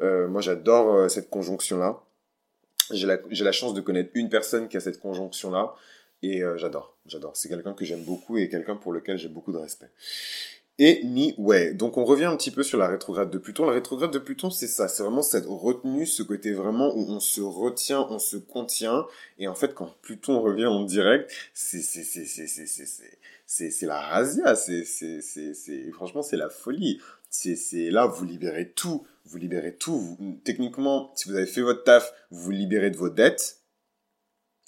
[0.00, 2.00] Euh, moi, j'adore euh, cette conjonction-là.
[2.90, 5.74] J'ai la, chance de connaître une personne qui a cette conjonction-là.
[6.22, 7.36] Et euh, j'adore, j'adore.
[7.36, 9.90] C'est quelqu'un que j'aime beaucoup et quelqu'un pour lequel j'ai beaucoup de respect.
[10.80, 11.02] Et
[11.38, 11.74] ouais.
[11.74, 13.66] Donc on revient un petit peu sur la rétrograde de Pluton.
[13.66, 14.86] La rétrograde de Pluton, c'est ça.
[14.86, 19.04] C'est vraiment cette retenue, ce côté vraiment où on se retient, on se contient.
[19.38, 22.66] Et en fait, quand Pluton revient en direct, c'est c'est c'est c'est c'est
[23.44, 24.54] c'est c'est la razzia.
[24.54, 27.00] C'est c'est c'est c'est franchement c'est la folie.
[27.30, 30.16] C'est là vous libérez tout vous libérez tout.
[30.44, 33.58] techniquement, si vous avez fait votre taf, vous vous libérez de vos dettes.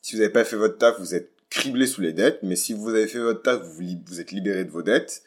[0.02, 2.40] Si vous n'avez pas fait votre taf, vous êtes criblé sous les dettes.
[2.42, 5.22] Mais si vous avez fait votre taf, vous, vous êtes libéré de vos dettes.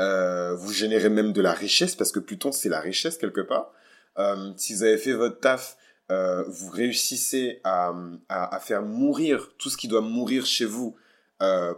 [0.00, 3.72] Euh, vous générez même de la richesse parce que Pluton, c'est la richesse quelque part.
[4.18, 5.76] Euh, si vous avez fait votre taf,
[6.10, 7.94] euh, vous réussissez à,
[8.28, 10.96] à, faire mourir tout ce qui doit mourir chez vous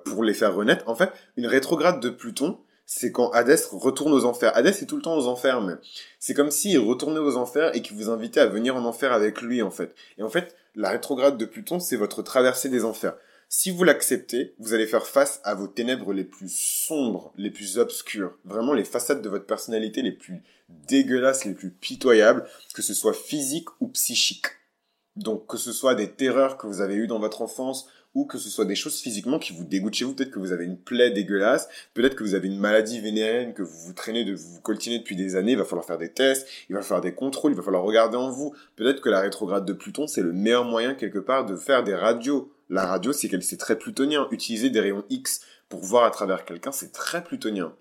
[0.05, 0.88] pour les faire renaître.
[0.88, 4.57] En fait, une rétrograde de Pluton, c'est quand Hadès retourne aux enfers.
[4.57, 5.75] Hadès est tout le temps aux enfers, mais
[6.20, 9.42] c'est comme s'il retournait aux enfers et qu'il vous invitait à venir en enfer avec
[9.42, 9.94] lui, en fait.
[10.18, 13.16] Et en fait, la rétrograde de Pluton, c'est votre traversée des enfers.
[13.49, 17.79] Si vous l'acceptez, vous allez faire face à vos ténèbres les plus sombres, les plus
[17.79, 22.94] obscures, vraiment les façades de votre personnalité les plus dégueulasses, les plus pitoyables, que ce
[22.94, 24.46] soit physique ou psychique.
[25.14, 28.38] Donc que ce soit des terreurs que vous avez eues dans votre enfance, ou que
[28.38, 30.14] ce soit des choses physiquement qui vous dégoûtent chez vous.
[30.14, 33.62] Peut-être que vous avez une plaie dégueulasse, peut-être que vous avez une maladie vénérienne que
[33.62, 35.52] vous vous traînez, de vous coltinez depuis des années.
[35.52, 38.16] Il va falloir faire des tests, il va falloir des contrôles, il va falloir regarder
[38.16, 38.55] en vous.
[38.74, 41.94] Peut-être que la rétrograde de Pluton, c'est le meilleur moyen quelque part de faire des
[41.94, 42.50] radios.
[42.70, 44.29] La radio, c'est qu'elle c'est très plutonien.
[44.31, 47.74] Utiliser des rayons X pour voir à travers quelqu'un, c'est très plutonien.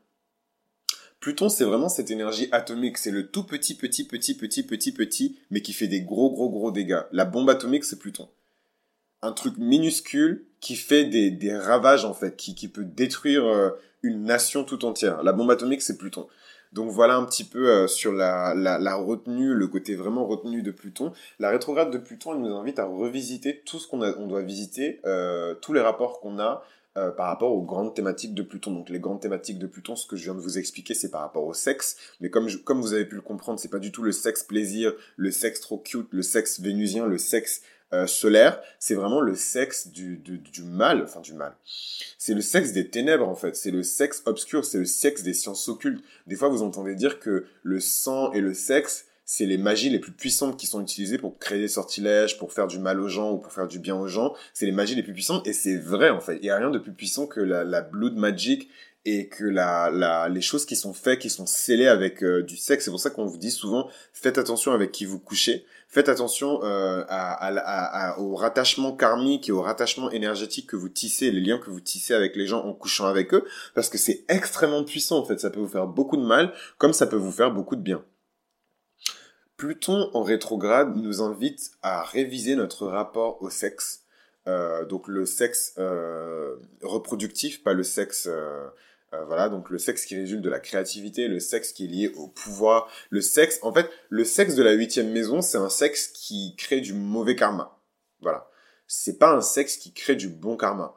[1.21, 2.97] Pluton, c'est vraiment cette énergie atomique.
[2.97, 6.49] C'est le tout petit, petit, petit, petit, petit, petit, mais qui fait des gros, gros,
[6.49, 7.03] gros dégâts.
[7.13, 8.27] La bombe atomique, c'est Pluton
[9.25, 13.69] un truc minuscule qui fait des, des ravages en fait, qui, qui peut détruire euh,
[14.03, 15.23] une nation tout entière.
[15.23, 16.27] La bombe atomique, c'est Pluton.
[16.73, 20.71] Donc voilà un petit peu euh, sur la, la, retenue, le côté vraiment retenu de
[20.71, 21.13] Pluton.
[21.39, 24.99] La rétrograde de Pluton, elle nous invite à revisiter tout ce qu'on on doit visiter,
[25.05, 26.63] euh, tous les rapports qu'on a
[27.17, 28.71] par rapport aux grandes thématiques de Pluton.
[28.71, 31.19] Donc les grandes thématiques de Pluton, ce que je viens de vous expliquer, c'est par
[31.19, 31.97] rapport au sexe.
[32.21, 34.93] Mais comme, comme vous avez pu le comprendre, c'est pas du tout le sexe plaisir,
[35.17, 37.63] le sexe trop cute, le sexe vénusien, le sexe
[37.95, 41.55] euh, solaire, c'est vraiment le sexe du, du, du, mal, enfin du mal.
[42.17, 45.34] C'est le sexe des ténèbres en fait, c'est le sexe obscur, c'est le sexe des
[45.34, 46.03] sciences occultes.
[46.27, 49.99] Des fois vous entendez dire que le sang et le sexe, c'est les magies les
[49.99, 53.31] plus puissantes qui sont utilisées pour créer des sortilèges, pour faire du mal aux gens
[53.31, 54.36] ou pour faire du bien aux gens.
[54.53, 56.38] C'est les magies les plus puissantes et c'est vrai en fait.
[56.41, 58.69] Il y a rien de plus puissant que la, blood magic
[59.03, 62.86] et que la, les choses qui sont faites, qui sont scellées avec euh, du sexe,
[62.86, 66.60] c'est pour ça qu'on vous dit souvent faites attention avec qui vous couchez, faites attention
[66.63, 67.05] euh,
[68.17, 72.13] au rattachement karmique et au rattachement énergétique que vous tissez, les liens que vous tissez
[72.13, 75.49] avec les gens en couchant avec eux, parce que c'est extrêmement puissant en fait, ça
[75.49, 78.03] peut vous faire beaucoup de mal, comme ça peut vous faire beaucoup de bien.
[79.55, 84.03] Pluton en rétrograde nous invite à réviser notre rapport au sexe,
[84.47, 88.27] euh, donc le sexe euh, reproductif, pas le sexe
[89.15, 92.12] euh, voilà, donc le sexe qui résulte de la créativité, le sexe qui est lié
[92.15, 96.08] au pouvoir, le sexe, en fait, le sexe de la huitième maison, c'est un sexe
[96.08, 97.80] qui crée du mauvais karma.
[98.21, 98.49] Voilà.
[98.88, 100.95] C'est pas un sexe qui crée du bon karma.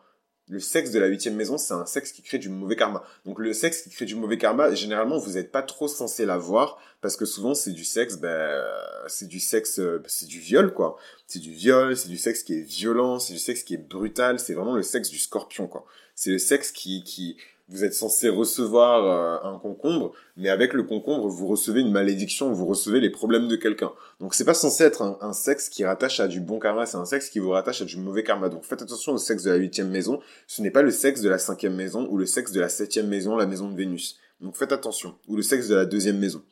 [0.50, 3.02] Le sexe de la huitième maison, c'est un sexe qui crée du mauvais karma.
[3.26, 6.78] Donc le sexe qui crée du mauvais karma, généralement, vous n'êtes pas trop censé l'avoir
[7.02, 8.64] parce que souvent c'est du sexe, ben,
[9.08, 10.96] c'est du sexe, euh, c'est du viol quoi.
[11.26, 14.40] C'est du viol, c'est du sexe qui est violent, c'est du sexe qui est brutal.
[14.40, 15.84] C'est vraiment le sexe du scorpion quoi.
[16.14, 17.36] C'est le sexe qui qui
[17.68, 22.50] vous êtes censé recevoir euh, un concombre, mais avec le concombre, vous recevez une malédiction,
[22.50, 23.92] vous recevez les problèmes de quelqu'un.
[24.20, 27.04] Donc c'est pas censé être un, sexe qui rattache à du bon karma, c'est un
[27.04, 28.48] sexe qui vous rattache à du mauvais karma.
[28.48, 31.28] Donc faites attention au sexe de la huitième maison, ce n'est pas le sexe de
[31.28, 34.18] la cinquième maison ou le sexe de la septième maison, la maison de Vénus.
[34.40, 35.16] Donc faites attention.
[35.26, 36.42] Ou le sexe de la deuxième maison.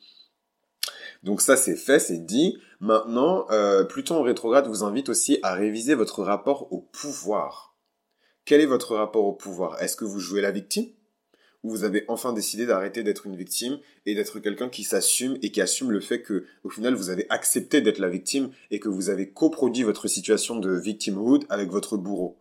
[1.23, 2.59] Donc ça c'est fait, c'est dit.
[2.79, 7.75] Maintenant, euh, Pluton en rétrograde vous invite aussi à réviser votre rapport au pouvoir.
[8.45, 9.81] Quel est votre rapport au pouvoir?
[9.81, 10.85] Est-ce que vous jouez la victime?
[11.67, 15.51] Ou vous avez enfin décidé d'arrêter d'être une victime et d'être quelqu'un qui s'assume et
[15.51, 18.87] qui assume le fait que, au final, vous avez accepté d'être la victime et que
[18.87, 22.37] vous avez coproduit votre situation de victimhood avec votre bourreau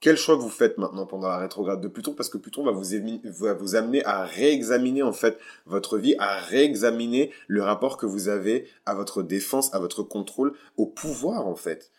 [0.00, 2.14] quel choix vous faites maintenant pendant la rétrograde de Pluton?
[2.14, 7.62] Parce que Pluton va vous amener à réexaminer en fait votre vie, à réexaminer le
[7.62, 11.90] rapport que vous avez à votre défense, à votre contrôle, au pouvoir en fait.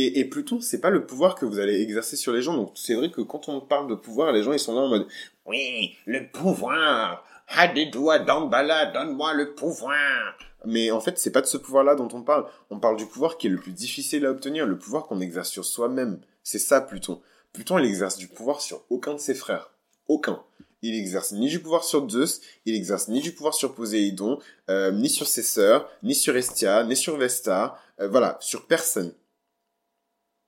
[0.00, 2.54] Et, et Pluton, c'est pas le pouvoir que vous allez exercer sur les gens.
[2.54, 4.88] Donc c'est vrai que quand on parle de pouvoir, les gens ils sont là en
[4.88, 5.06] mode
[5.48, 7.24] oui, le pouvoir.
[7.48, 10.36] Ah des doigts d'Ambala, donne-moi le pouvoir.
[10.66, 12.44] Mais en fait, c'est pas de ce pouvoir-là dont on parle.
[12.68, 15.48] On parle du pouvoir qui est le plus difficile à obtenir, le pouvoir qu'on exerce
[15.48, 16.20] sur soi-même.
[16.42, 17.22] C'est ça Pluton.
[17.54, 19.70] Pluton, il exerce du pouvoir sur aucun de ses frères.
[20.06, 20.42] Aucun.
[20.82, 24.92] Il exerce ni du pouvoir sur Zeus, il exerce ni du pouvoir sur Poséidon, euh,
[24.92, 27.80] ni sur ses sœurs, ni sur Estia, ni sur Vesta.
[28.00, 29.14] Euh, voilà, sur personne.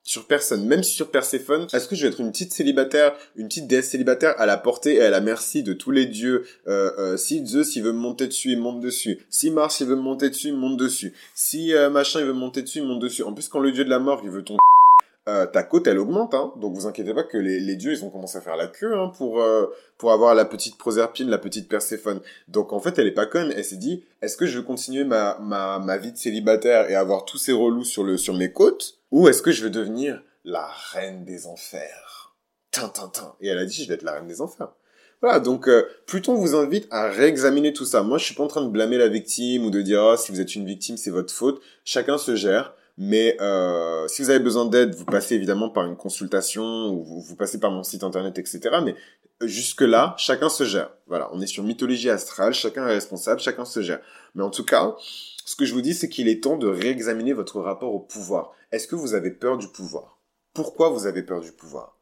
[0.03, 1.67] Sur personne, même sur Perséphone.
[1.73, 4.95] Est-ce que je vais être une petite célibataire, une petite déesse célibataire à la portée
[4.95, 8.27] et à la merci de tous les dieux euh, Si Zeus il veut me monter
[8.27, 9.21] dessus, il monte dessus.
[9.29, 11.13] Si Mars il veut me monter dessus, il monte dessus.
[11.35, 13.23] Si machin il veut me monter dessus, il monte dessus.
[13.23, 14.57] En plus, quand le dieu de la mort il veut ton
[15.29, 16.53] euh, ta côte elle augmente, hein.
[16.57, 19.13] donc vous inquiétez pas que les, dieux ils ont commencé à faire la queue hein,
[19.17, 19.67] pour euh,
[19.99, 22.21] pour avoir la petite Proserpine, la petite Perséphone.
[22.49, 25.05] Donc en fait elle est pas conne, elle s'est dit est-ce que je veux continuer
[25.05, 28.51] ma, ma ma vie de célibataire et avoir tous ces relous sur le sur mes
[28.51, 29.00] côtes?
[29.11, 32.35] Ou est-ce que je veux devenir la reine des enfers?
[32.71, 33.35] Tintintin.
[33.41, 34.73] Et elle a dit je vais être la reine des enfers.
[35.23, 38.03] Voilà, donc euh, Pluton vous invite à réexaminer tout ça.
[38.03, 40.33] Moi, je suis pas en train de blâmer la victime ou de dire oh, si
[40.33, 41.61] vous êtes une victime, c'est votre faute.
[41.85, 42.75] Chacun se gère.
[43.03, 47.35] Mais euh, si vous avez besoin d'aide, vous passez évidemment par une consultation ou vous,
[47.35, 48.61] passez par mon site internet, etc.
[48.85, 48.95] Mais
[49.41, 50.91] jusque-là, chacun se gère.
[51.07, 54.01] Voilà, on est sur mythologie astrale, chacun est responsable, chacun se gère.
[54.35, 54.97] Mais en tout cas,
[55.51, 58.53] ce que je vous dis, c'est qu'il est temps de réexaminer votre rapport au pouvoir.
[58.71, 60.21] Est-ce que vous avez peur du pouvoir?
[60.55, 61.99] Pourquoi vous avez peur du pouvoir?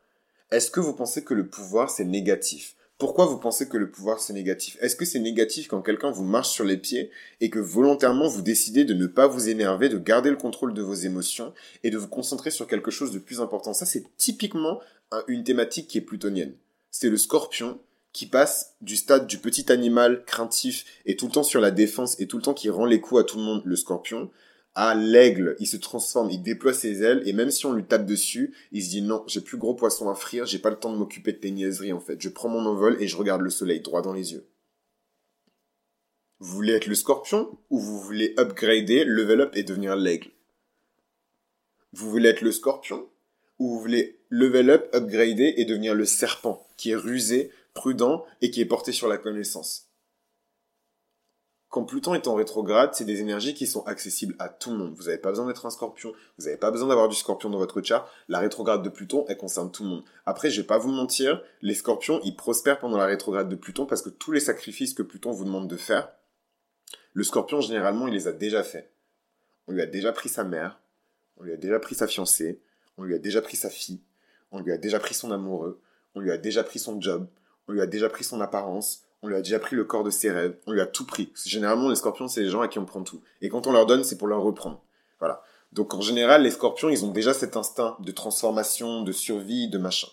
[0.50, 2.76] Est-ce que vous pensez que le pouvoir, c'est négatif?
[2.98, 4.76] Pourquoi vous pensez que le pouvoir c'est négatif?
[4.82, 8.42] Est-ce que c'est négatif quand quelqu'un vous marche sur les pieds et que volontairement vous
[8.42, 11.96] décidez de ne pas vous énerver, de garder le contrôle de vos émotions et de
[11.96, 13.72] vous concentrer sur quelque chose de plus important?
[13.72, 14.78] Ça c'est typiquement
[15.26, 16.52] une thématique qui est plutonienne.
[16.90, 17.80] C'est le scorpion
[18.12, 22.18] qui passe du stade du petit animal craintif et tout le temps sur la défense
[22.21, 24.31] et tout le temps qui rend les coups à tout le monde, le scorpion,
[24.75, 28.07] à l'aigle, il se transforme, il déploie ses ailes, et même si on lui tape
[28.07, 30.92] dessus, il se dit non, j'ai plus gros poisson à frire, j'ai pas le temps
[30.92, 32.21] de m'occuper de tes niaiseries en fait.
[32.21, 34.47] Je prends mon envol et je regarde le soleil droit dans les yeux.
[36.38, 40.31] Vous voulez être le scorpion ou vous voulez upgrader, level up et devenir l'aigle?
[41.92, 43.09] Vous voulez être le scorpion
[43.59, 48.51] ou vous voulez level up, upgrader et devenir le serpent qui est rusé, prudent et
[48.51, 49.88] qui est porté sur la connaissance
[51.69, 54.95] quand Pluton est en rétrograde, c'est des énergies qui sont accessibles à tout le monde.
[54.97, 57.59] Vous n'avez pas besoin d'être un scorpion, vous n'avez pas besoin d'avoir du scorpion dans
[57.59, 58.11] votre chart.
[58.29, 60.05] La rétrograde de Pluton, elle concerne tout le monde.
[60.25, 63.85] Après, je vais pas vous mentir, les scorpions, ils prospèrent pendant la rétrograde de Pluton
[63.85, 66.11] parce que tous les sacrifices que Pluton vous demande de faire,
[67.12, 68.91] le scorpion, généralement, il les a déjà faits.
[69.67, 70.81] On lui a déjà pris sa mère,
[71.37, 72.62] on lui a déjà pris sa fiancée,
[72.97, 74.01] on lui a déjà pris sa fille,
[74.51, 75.83] on lui a déjà pris son amoureux,
[76.14, 77.29] on lui a déjà pris son job,
[77.68, 80.11] on lui a déjà pris son apparence, on lui a déjà pris le corps de
[80.11, 81.33] ses rêves, on lui a tout pris.
[81.44, 83.20] Généralement, les scorpions, c'est les gens à qui on prend tout.
[83.40, 84.83] Et quand on leur donne, c'est pour leur reprendre.
[85.18, 85.42] Voilà.
[85.72, 89.78] Donc en général, les scorpions, ils ont déjà cet instinct de transformation, de survie, de
[89.78, 90.09] machin.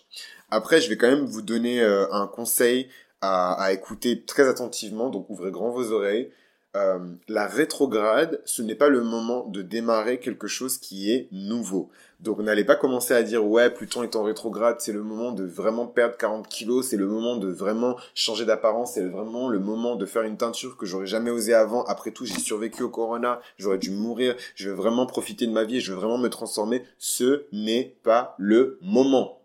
[0.50, 2.88] Après, je vais quand même vous donner euh, un conseil
[3.20, 6.30] à, à, écouter très attentivement, donc ouvrez grand vos oreilles.
[6.76, 11.88] Euh, la rétrograde, ce n'est pas le moment de démarrer quelque chose qui est nouveau.
[12.20, 15.44] Donc n'allez pas commencer à dire ouais, Pluton est en rétrograde, c'est le moment de
[15.44, 19.96] vraiment perdre 40 kilos, c'est le moment de vraiment changer d'apparence, c'est vraiment le moment
[19.96, 21.84] de faire une teinture que j'aurais jamais osé avant.
[21.84, 25.64] Après tout, j'ai survécu au corona, j'aurais dû mourir, je veux vraiment profiter de ma
[25.64, 26.82] vie, je veux vraiment me transformer.
[26.98, 29.35] Ce n'est pas le moment.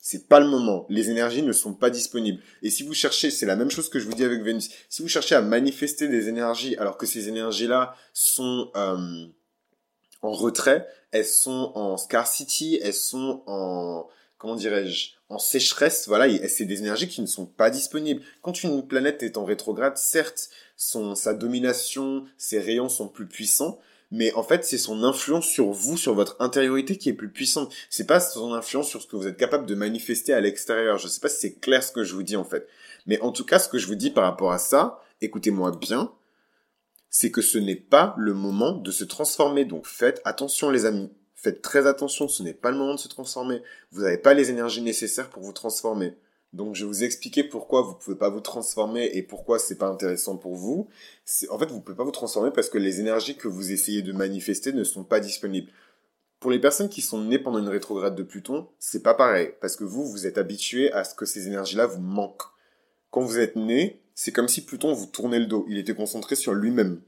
[0.00, 0.86] C'est pas le moment.
[0.88, 2.42] Les énergies ne sont pas disponibles.
[2.62, 4.70] Et si vous cherchez, c'est la même chose que je vous dis avec Vénus.
[4.88, 9.26] Si vous cherchez à manifester des énergies alors que ces énergies-là sont euh,
[10.22, 14.08] en retrait, elles sont en scarcity, elles sont en
[14.38, 16.08] comment dirais-je, en sécheresse.
[16.08, 18.22] Voilà, c'est des énergies qui ne sont pas disponibles.
[18.40, 23.78] Quand une planète est en rétrograde, certes, son sa domination, ses rayons sont plus puissants,
[24.10, 27.72] mais en fait, c'est son influence sur vous, sur votre intériorité qui est plus puissante.
[27.90, 30.98] C'est pas son influence sur ce que vous êtes capable de manifester à l'extérieur.
[30.98, 32.66] Je sais pas si c'est clair ce que je vous dis en fait.
[33.06, 36.12] Mais en tout cas, ce que je vous dis par rapport à ça, écoutez-moi bien,
[37.08, 39.64] c'est que ce n'est pas le moment de se transformer.
[39.64, 41.10] Donc faites attention les amis.
[41.36, 43.62] Faites très attention, ce n'est pas le moment de se transformer.
[43.92, 46.14] Vous n'avez pas les énergies nécessaires pour vous transformer.
[46.52, 49.86] Donc je vais vous expliquer pourquoi vous pouvez pas vous transformer et pourquoi c'est pas
[49.86, 50.88] intéressant pour vous.
[51.48, 54.12] En fait, vous pouvez pas vous transformer parce que les énergies que vous essayez de
[54.12, 55.70] manifester ne sont pas disponibles.
[56.40, 59.76] Pour les personnes qui sont nées pendant une rétrograde de Pluton, c'est pas pareil parce
[59.76, 62.48] que vous vous êtes habitué à ce que ces énergies-là vous manquent.
[63.10, 65.66] Quand vous êtes né, c'est comme si Pluton vous tournait le dos.
[65.68, 67.00] Il était concentré sur lui-même.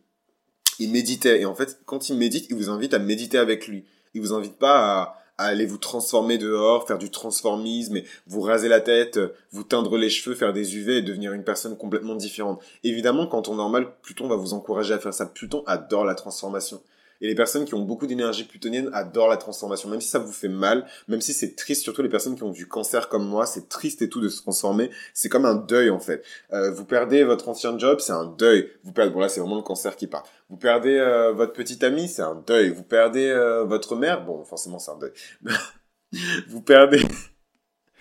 [0.79, 3.87] Il méditait et en fait, quand il médite, il vous invite à méditer avec lui.
[4.15, 8.69] Il vous invite pas à aller vous transformer dehors, faire du transformisme et vous raser
[8.69, 9.19] la tête,
[9.51, 12.63] vous teindre les cheveux, faire des UV et devenir une personne complètement différente.
[12.85, 15.27] Évidemment, quand on normal, Pluton va vous encourager à faire ça.
[15.27, 16.81] Pluton adore la transformation.
[17.23, 20.33] Et les personnes qui ont beaucoup d'énergie plutonienne adorent la transformation, même si ça vous
[20.33, 23.47] fait mal, même si c'est triste, surtout les personnes qui ont du cancer comme moi,
[23.47, 24.91] c'est triste et tout de se transformer.
[25.15, 26.25] C'est comme un deuil en fait.
[26.53, 28.69] Euh, vous perdez votre ancien job, c'est un deuil.
[28.83, 30.25] Vous perdez, bon là c'est vraiment le cancer qui part.
[30.51, 32.71] Vous perdez euh, votre petite amie, c'est un deuil.
[32.71, 35.13] Vous perdez euh, votre mère, bon forcément c'est un deuil.
[36.49, 37.03] vous perdez...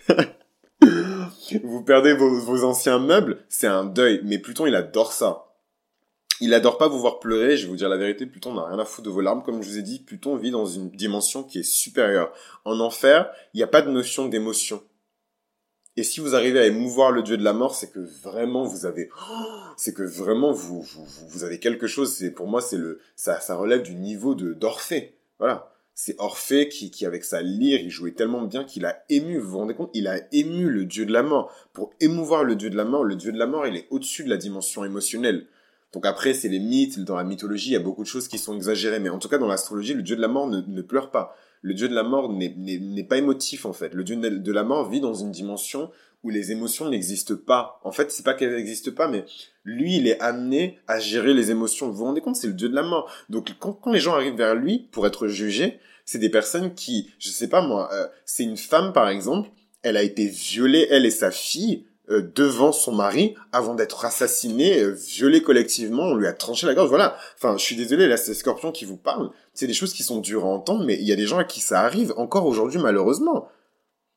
[1.63, 4.21] vous perdez vos, vos anciens meubles, c'est un deuil.
[4.23, 5.50] Mais Pluton, il adore ça.
[6.41, 8.79] Il adore pas vous voir pleurer, je vais vous dire la vérité, Pluton n'a rien
[8.79, 9.43] à foutre de vos larmes.
[9.43, 12.33] Comme je vous ai dit, Pluton vit dans une dimension qui est supérieure.
[12.65, 14.81] En enfer, il n'y a pas de notion d'émotion.
[15.97, 18.87] Et si vous arrivez à émouvoir le dieu de la mort, c'est que vraiment vous
[18.87, 19.09] avez,
[19.77, 22.11] c'est que vraiment vous, vous, vous avez quelque chose.
[22.11, 25.15] C'est pour moi, c'est le, ça, ça relève du niveau de d'Orphée.
[25.37, 25.71] Voilà.
[25.93, 29.51] C'est Orphée qui, qui, avec sa lyre, il jouait tellement bien qu'il a ému, vous
[29.51, 31.53] vous rendez compte, il a ému le dieu de la mort.
[31.73, 34.23] Pour émouvoir le dieu de la mort, le dieu de la mort, il est au-dessus
[34.23, 35.45] de la dimension émotionnelle.
[35.93, 38.37] Donc après, c'est les mythes, dans la mythologie, il y a beaucoup de choses qui
[38.37, 38.99] sont exagérées.
[38.99, 41.35] Mais en tout cas, dans l'astrologie, le dieu de la mort ne, pleure pas.
[41.61, 43.93] Le dieu de la mort n'est pas émotif, en fait.
[43.93, 45.91] Le dieu de la mort vit dans une dimension
[46.23, 47.79] où les émotions n'existent pas.
[47.83, 49.25] En fait, c'est pas qu'elles n'existent pas, mais
[49.63, 51.87] lui, il est amené à gérer les émotions.
[51.89, 53.11] Vous vous rendez compte, c'est le dieu de la mort.
[53.29, 57.11] Donc, quand, quand les gens arrivent vers lui pour être jugés, c'est des personnes qui,
[57.19, 59.49] je sais pas moi, euh, c'est une femme, par exemple,
[59.83, 64.81] elle a été violée, elle et sa fille, euh, devant son mari avant d'être assassiné,
[64.81, 67.17] euh, violé collectivement, on lui a tranché la gorge, voilà.
[67.37, 70.19] Enfin, je suis désolé, là c'est Scorpion qui vous parle, c'est des choses qui sont
[70.19, 72.79] dures à entendre, mais il y a des gens à qui ça arrive encore aujourd'hui
[72.79, 73.47] malheureusement.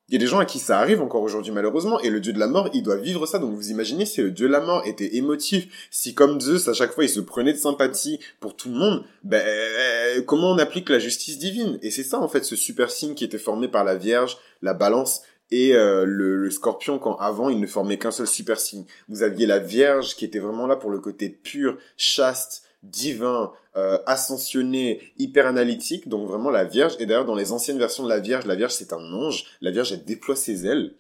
[0.09, 2.33] Il y a des gens à qui ça arrive encore aujourd'hui malheureusement, et le dieu
[2.33, 3.39] de la mort, il doit vivre ça.
[3.39, 6.75] Donc vous imaginez si le dieu de la mort était émotif, si comme Zeus à
[6.75, 9.43] chaque fois il se prenait de sympathie pour tout le monde, ben
[10.27, 11.79] comment on applique la justice divine?
[11.81, 14.75] Et c'est ça en fait ce super signe qui était formé par la Vierge, la
[14.75, 18.85] Balance et euh, le, scorpion quand avant il ne formait qu'un seul super signe.
[19.09, 23.99] Vous aviez la Vierge qui était vraiment là pour le côté pur, chaste, divin, euh,
[24.07, 26.97] ascensionné, hyper analytique, donc vraiment la Vierge.
[26.99, 29.71] Et d'ailleurs dans les anciennes versions de la Vierge, la Vierge c'est un ange, la
[29.71, 30.95] Vierge elle déploie ses ailes.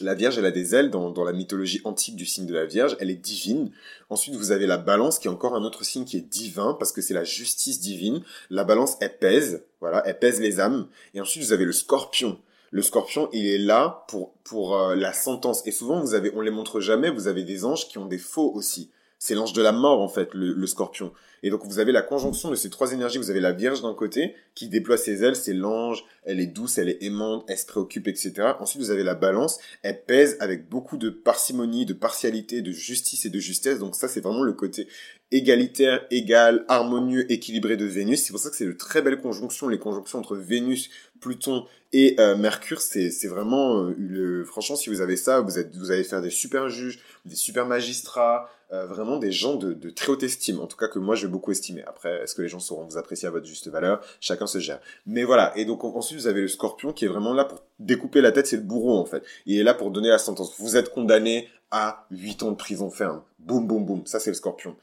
[0.00, 2.64] La Vierge, elle a des ailes dans, dans la mythologie antique du signe de la
[2.64, 3.70] Vierge, elle est divine.
[4.10, 6.90] Ensuite, vous avez la balance, qui est encore un autre signe qui est divin, parce
[6.90, 8.20] que c'est la justice divine.
[8.50, 10.88] La balance, elle pèse, voilà, elle pèse les âmes.
[11.14, 12.40] Et ensuite, vous avez le scorpion
[12.74, 15.64] le scorpion, il est là pour, pour euh, la sentence.
[15.64, 18.18] Et souvent, vous avez, on les montre jamais, vous avez des anges qui ont des
[18.18, 18.90] faux aussi.
[19.20, 21.12] C'est l'ange de la mort, en fait, le, scorpion.
[21.44, 23.18] Et donc, vous avez la conjonction de ces trois énergies.
[23.18, 26.76] Vous avez la Vierge d'un côté, qui déploie ses ailes, c'est l'ange, elle est douce,
[26.76, 28.54] elle est aimante, elle se préoccupe, etc.
[28.58, 33.24] Ensuite, vous avez la balance, elle pèse avec beaucoup de parcimonie, de partialité, de justice
[33.24, 33.78] et de justesse.
[33.78, 34.88] Donc ça, c'est vraiment le côté
[35.34, 38.22] égalitaire, égal, harmonieux, équilibré de Vénus.
[38.22, 39.68] C'est pour ça que c'est de très belles conjonctions.
[39.68, 45.00] Les conjonctions entre Vénus, Pluton et euh, Mercure, c'est vraiment euh, le, franchement, si vous
[45.00, 49.56] avez ça, vous allez faire des super juges, des super magistrats, euh, vraiment des gens
[49.56, 50.60] de, de, très haute estime.
[50.60, 51.82] En tout cas que moi, je vais beaucoup estimer.
[51.84, 54.04] Après, est-ce que les gens sauront vous apprécier à votre juste valeur?
[54.20, 54.80] Chacun se gère.
[55.06, 55.52] Mais voilà.
[55.56, 58.46] Et donc ensuite, vous avez le Scorpion qui est vraiment là pour découper la tête.
[58.46, 59.24] C'est le bourreau en fait.
[59.46, 60.54] Il est là pour donner la sentence.
[60.58, 63.22] Vous êtes condamné à 8 ans de prison ferme.
[63.40, 64.06] Boum, boum, boum.
[64.06, 64.76] Ça, c'est le Scorpion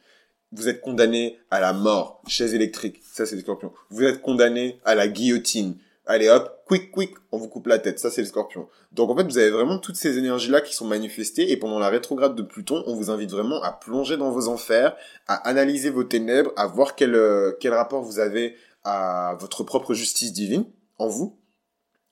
[0.52, 3.72] vous êtes condamné à la mort, chaise électrique, ça c'est le scorpion.
[3.90, 8.00] Vous êtes condamné à la guillotine, allez hop, quick, quick, on vous coupe la tête.
[8.00, 8.68] Ça, c'est le scorpion.
[8.92, 11.52] Donc, en fait, vous avez vraiment toutes ces énergies-là qui sont manifestées.
[11.52, 14.96] Et pendant la rétrograde de Pluton, on vous invite vraiment à plonger dans vos enfers,
[15.28, 19.94] à analyser vos ténèbres, à voir quel, euh, quel rapport vous avez à votre propre
[19.94, 20.66] justice divine
[20.98, 21.38] en vous.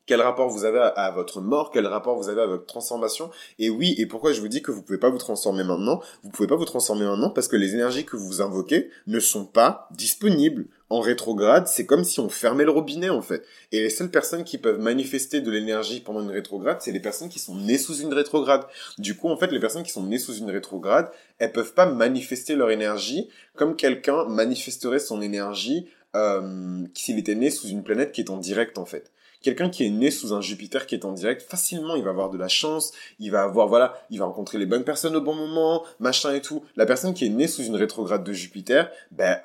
[0.10, 3.30] Quel rapport vous avez à, votre mort, quel rapport vous avez à votre transformation.
[3.60, 6.02] Et oui, et pourquoi je vous dis que vous pouvez pas vous transformer maintenant?
[6.24, 9.46] Vous pouvez pas vous transformer maintenant parce que les énergies que vous invoquez ne sont
[9.46, 13.46] pas disponibles en rétrograde, c'est comme si on fermait le robinet en fait.
[13.72, 17.30] Et les seules personnes qui peuvent manifester de l'énergie pendant une rétrograde, c'est les personnes
[17.30, 18.66] qui sont nées sous une rétrograde.
[18.98, 21.86] Du coup, en fait, les personnes qui sont nées sous une rétrograde, elles peuvent pas
[21.86, 28.12] manifester leur énergie comme quelqu'un manifesterait son énergie euh, s'il était né sous une planète
[28.12, 29.12] qui est en direct en fait.
[29.42, 32.30] Quelqu'un qui est né sous un Jupiter qui est en direct, facilement, il va avoir
[32.30, 35.34] de la chance, il va avoir, voilà, il va rencontrer les bonnes personnes au bon
[35.34, 36.64] moment, machin et tout.
[36.76, 39.40] La personne qui est née sous une rétrograde de Jupiter, ben,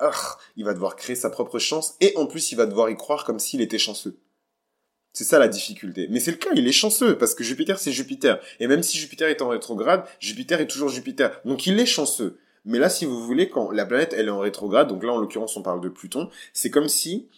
[0.57, 3.23] il va devoir créer sa propre chance et en plus, il va devoir y croire
[3.23, 4.17] comme s'il était chanceux.
[5.13, 6.07] C'est ça la difficulté.
[6.11, 8.37] Mais c'est le cas, il est chanceux, parce que Jupiter, c'est Jupiter.
[8.59, 11.39] Et même si Jupiter est en rétrograde, Jupiter est toujours Jupiter.
[11.45, 12.37] Donc il est chanceux.
[12.65, 15.17] Mais là, si vous voulez, quand la planète, elle est en rétrograde, donc là, en
[15.17, 17.29] l'occurrence, on parle de Pluton, c'est comme si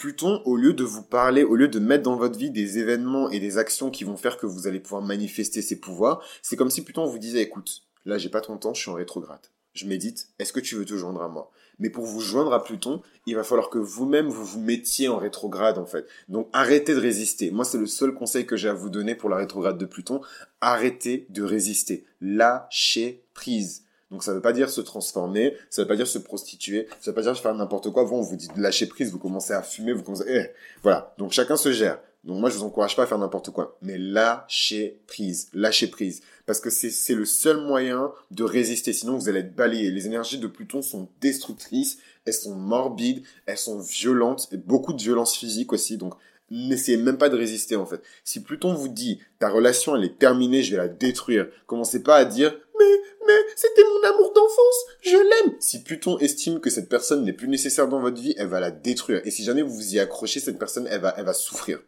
[0.00, 3.28] Pluton, au lieu de vous parler, au lieu de mettre dans votre vie des événements
[3.28, 6.70] et des actions qui vont faire que vous allez pouvoir manifester ses pouvoirs, c'est comme
[6.70, 9.46] si Pluton vous disait, écoute, là, j'ai pas ton temps, je suis en rétrograde.
[9.74, 11.50] Je médite, est-ce que tu veux te joindre à moi?
[11.78, 15.18] Mais pour vous joindre à Pluton, il va falloir que vous-même vous vous mettiez en
[15.18, 16.06] rétrograde en fait.
[16.30, 17.50] Donc arrêtez de résister.
[17.50, 20.22] Moi c'est le seul conseil que j'ai à vous donner pour la rétrograde de Pluton.
[20.62, 22.04] Arrêtez de résister.
[22.22, 23.84] Lâchez prise.
[24.10, 27.14] Donc ça veut pas dire se transformer, ça veut pas dire se prostituer, ça veut
[27.14, 28.04] pas dire faire n'importe quoi.
[28.04, 30.24] Vous, on vous dit de lâcher prise, vous commencez à fumer, vous commencez...
[30.28, 30.46] Eh,
[30.82, 31.14] voilà.
[31.18, 31.98] Donc chacun se gère.
[32.24, 33.78] Donc moi, je vous encourage pas à faire n'importe quoi.
[33.80, 35.48] Mais lâchez prise.
[35.54, 36.20] Lâchez prise.
[36.44, 38.92] Parce que c'est le seul moyen de résister.
[38.92, 39.90] Sinon, vous allez être balayé.
[39.90, 41.98] Les énergies de Pluton sont destructrices.
[42.26, 43.22] Elles sont morbides.
[43.46, 44.48] Elles sont violentes.
[44.52, 45.96] Et beaucoup de violence physique aussi.
[45.96, 46.12] Donc,
[46.50, 48.02] n'essayez même pas de résister, en fait.
[48.24, 51.48] Si Pluton vous dit, ta relation, elle est terminée, je vais la détruire.
[51.66, 55.54] Commencez pas à dire, mais, mais, c'était mon amour d'enfance, je l'aime.
[55.60, 58.70] Si Pluton estime que cette personne n'est plus nécessaire dans votre vie, elle va la
[58.70, 59.20] détruire.
[59.24, 61.80] Et si jamais vous vous y accrochez, cette personne, elle va, elle va souffrir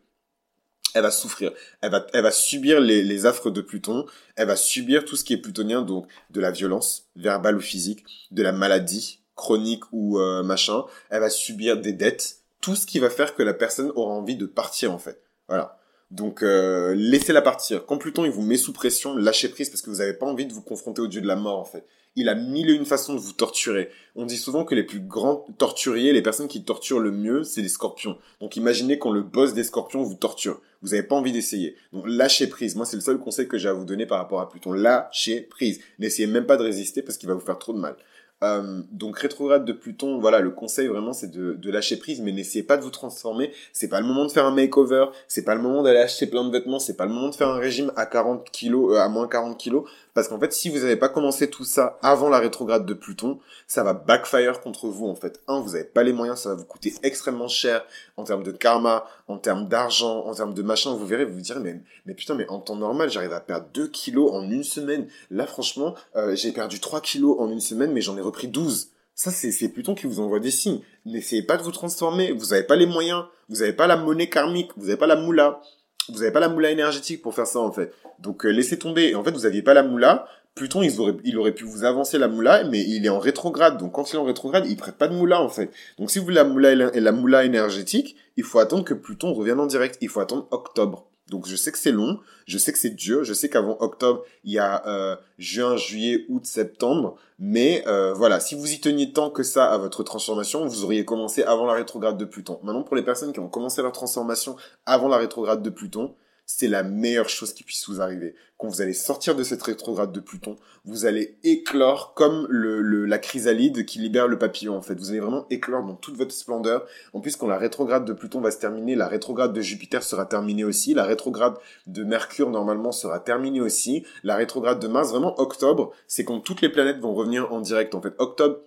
[0.94, 4.04] elle va souffrir, elle va, elle va subir les, les affres de Pluton,
[4.36, 8.04] elle va subir tout ce qui est plutonien, donc de la violence, verbale ou physique,
[8.30, 12.98] de la maladie, chronique ou euh, machin, elle va subir des dettes, tout ce qui
[12.98, 15.22] va faire que la personne aura envie de partir en fait.
[15.48, 15.78] Voilà.
[16.12, 17.84] Donc euh, laissez-la partir.
[17.86, 20.46] Quand Pluton il vous met sous pression, lâchez prise parce que vous n'avez pas envie
[20.46, 21.84] de vous confronter au dieu de la mort en fait
[22.14, 23.88] il a mille et une façons de vous torturer.
[24.16, 27.62] On dit souvent que les plus grands torturiers, les personnes qui torturent le mieux, c'est
[27.62, 28.18] les scorpions.
[28.40, 30.60] Donc imaginez quand le boss des scorpions vous torture.
[30.82, 31.76] Vous n'avez pas envie d'essayer.
[31.92, 32.76] Donc lâchez prise.
[32.76, 34.72] Moi, c'est le seul conseil que j'ai à vous donner par rapport à Pluton.
[34.72, 35.80] Lâchez prise.
[35.98, 37.96] N'essayez même pas de résister parce qu'il va vous faire trop de mal.
[38.42, 42.64] Euh, donc rétrograde de Pluton, voilà, le conseil vraiment c'est de, lâcher prise, mais n'essayez
[42.64, 43.52] pas de vous transformer.
[43.72, 46.44] C'est pas le moment de faire un makeover, c'est pas le moment d'aller acheter plein
[46.44, 49.08] de vêtements, c'est pas le moment de faire un régime à 40 kilos, euh, à
[49.08, 49.84] moins 40 kilos,
[50.14, 53.38] parce qu'en fait si vous n'avez pas commencé tout ça avant la rétrograde de Pluton,
[53.66, 55.40] ça va backfire contre vous en fait.
[55.48, 57.84] Un, vous n'avez pas les moyens, ça va vous coûter extrêmement cher
[58.16, 60.94] en termes de karma, en termes d'argent, en termes de machin.
[60.94, 63.66] Vous verrez, vous vous direz mais mais putain mais en temps normal j'arrive à perdre
[63.74, 65.08] 2 kilos en une semaine.
[65.30, 68.90] Là franchement euh, j'ai perdu 3 kilos en une semaine, mais j'en ai pris 12.
[69.14, 70.80] Ça, c'est Pluton qui vous envoie des signes.
[71.04, 72.32] N'essayez pas de vous transformer.
[72.32, 73.24] Vous n'avez pas les moyens.
[73.48, 74.70] Vous n'avez pas la monnaie karmique.
[74.76, 75.60] Vous n'avez pas la moula.
[76.08, 77.92] Vous n'avez pas la moula énergétique pour faire ça, en fait.
[78.18, 79.14] Donc, euh, laissez tomber.
[79.14, 80.26] En fait, vous n'aviez pas la moula.
[80.54, 83.78] Pluton, il aurait, il aurait pu vous avancer la moula, mais il est en rétrograde.
[83.78, 85.70] Donc, quand il est en rétrograde, il prête pas de moula, en fait.
[85.98, 89.60] Donc, si vous voulez la moula la moula énergétique, il faut attendre que Pluton revienne
[89.60, 89.98] en direct.
[90.00, 91.06] Il faut attendre octobre.
[91.32, 94.22] Donc je sais que c'est long, je sais que c'est dur, je sais qu'avant octobre,
[94.44, 99.14] il y a euh, juin, juillet, août, septembre, mais euh, voilà, si vous y teniez
[99.14, 102.60] tant que ça à votre transformation, vous auriez commencé avant la rétrograde de Pluton.
[102.62, 106.14] Maintenant, pour les personnes qui ont commencé leur transformation avant la rétrograde de Pluton,
[106.46, 108.34] c'est la meilleure chose qui puisse vous arriver.
[108.58, 113.18] Quand vous allez sortir de cette rétrograde de Pluton, vous allez éclore comme le, la
[113.18, 114.94] chrysalide qui libère le papillon, en fait.
[114.94, 116.86] Vous allez vraiment éclore dans toute votre splendeur.
[117.12, 120.26] En plus, quand la rétrograde de Pluton va se terminer, la rétrograde de Jupiter sera
[120.26, 120.94] terminée aussi.
[120.94, 124.04] La rétrograde de Mercure, normalement, sera terminée aussi.
[124.22, 127.94] La rétrograde de Mars, vraiment, octobre, c'est quand toutes les planètes vont revenir en direct,
[127.94, 128.14] en fait.
[128.18, 128.60] Octobre,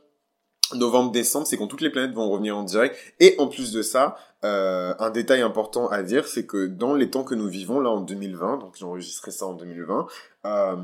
[0.74, 2.96] novembre, décembre, c'est quand toutes les planètes vont revenir en direct.
[3.20, 7.10] Et en plus de ça, euh, un détail important à dire, c'est que dans les
[7.10, 10.08] temps que nous vivons, là en 2020, donc j'ai enregistré ça en 2020,
[10.46, 10.76] euh,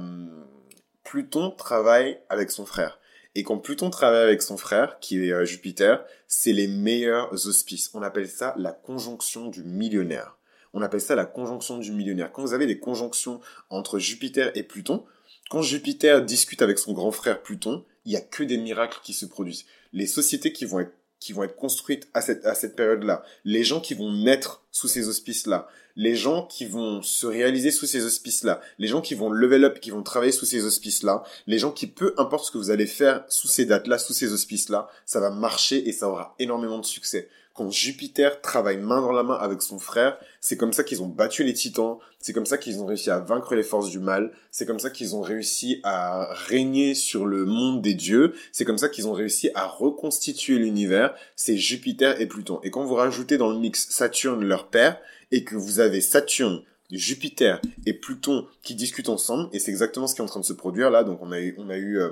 [1.03, 2.99] Pluton travaille avec son frère.
[3.33, 7.89] Et quand Pluton travaille avec son frère, qui est euh, Jupiter, c'est les meilleurs auspices.
[7.93, 10.37] On appelle ça la conjonction du millionnaire.
[10.73, 12.31] On appelle ça la conjonction du millionnaire.
[12.31, 15.05] Quand vous avez des conjonctions entre Jupiter et Pluton,
[15.49, 19.13] quand Jupiter discute avec son grand frère Pluton, il y a que des miracles qui
[19.13, 19.65] se produisent.
[19.93, 23.63] Les sociétés qui vont être qui vont être construites à cette, à cette période-là, les
[23.63, 28.03] gens qui vont naître sous ces auspices-là, les gens qui vont se réaliser sous ces
[28.05, 31.71] auspices-là, les gens qui vont level up, qui vont travailler sous ces auspices-là, les gens
[31.71, 35.19] qui, peu importe ce que vous allez faire sous ces dates-là, sous ces auspices-là, ça
[35.19, 39.35] va marcher et ça aura énormément de succès quand Jupiter travaille main dans la main
[39.35, 42.79] avec son frère, c'est comme ça qu'ils ont battu les titans, c'est comme ça qu'ils
[42.79, 46.33] ont réussi à vaincre les forces du mal, c'est comme ça qu'ils ont réussi à
[46.47, 51.13] régner sur le monde des dieux, c'est comme ça qu'ils ont réussi à reconstituer l'univers,
[51.35, 52.59] c'est Jupiter et Pluton.
[52.63, 54.99] Et quand vous rajoutez dans le mix Saturne, leur père,
[55.31, 60.15] et que vous avez Saturne, Jupiter et Pluton qui discutent ensemble, et c'est exactement ce
[60.15, 61.99] qui est en train de se produire là, donc on a eu, on a eu
[61.99, 62.11] euh,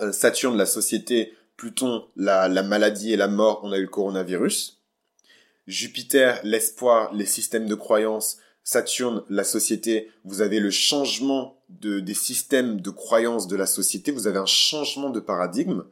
[0.00, 3.88] euh, Saturne, la société Pluton, la, la maladie et la mort, on a eu le
[3.88, 4.82] coronavirus.
[5.66, 8.38] Jupiter, l'espoir, les systèmes de croyances.
[8.62, 14.10] Saturne, la société, vous avez le changement de, des systèmes de croyances de la société,
[14.10, 15.84] vous avez un changement de paradigme.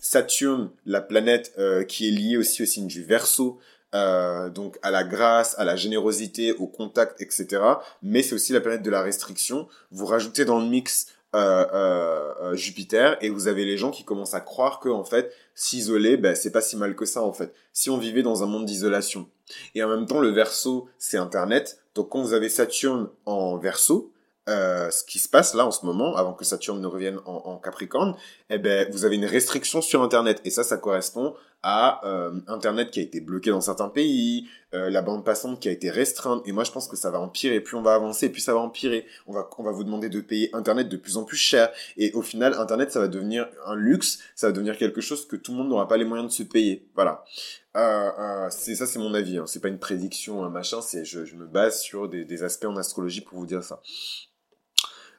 [0.00, 3.58] Saturne, la planète euh, qui est liée aussi au signe du Verseau,
[3.94, 7.62] euh, donc à la grâce, à la générosité, au contact, etc.
[8.02, 9.68] Mais c'est aussi la planète de la restriction.
[9.90, 14.04] Vous rajoutez dans le mix euh, euh, euh, Jupiter et vous avez les gens qui
[14.04, 17.32] commencent à croire que en fait s'isoler ben c'est pas si mal que ça en
[17.32, 17.54] fait.
[17.72, 19.28] Si on vivait dans un monde d'isolation.
[19.74, 21.80] Et en même temps le verso c'est internet.
[21.94, 24.12] Donc quand vous avez Saturne en verso
[24.48, 27.58] euh, ce qui se passe là en ce moment, avant que Saturne ne revienne en,
[27.58, 28.16] Capricorne,
[28.48, 30.40] eh ben vous avez une restriction sur Internet.
[30.44, 34.88] Et ça, ça correspond à euh, Internet qui a été bloqué dans certains pays, euh,
[34.88, 36.42] la bande passante qui a été restreinte.
[36.46, 37.60] Et moi, je pense que ça va empirer.
[37.60, 39.06] Plus on va avancer, plus ça va empirer.
[39.26, 41.70] On va, on va vous demander de payer Internet de plus en plus cher.
[41.96, 44.20] Et au final, Internet, ça va devenir un luxe.
[44.34, 46.42] Ça va devenir quelque chose que tout le monde n'aura pas les moyens de se
[46.44, 46.88] payer.
[46.94, 47.24] Voilà.
[47.76, 49.38] Euh, euh, c'est ça, c'est mon avis.
[49.38, 49.44] Hein.
[49.46, 50.80] C'est pas une prédiction, un machin.
[50.80, 53.82] C'est je, je me base sur des, des aspects en astrologie pour vous dire ça.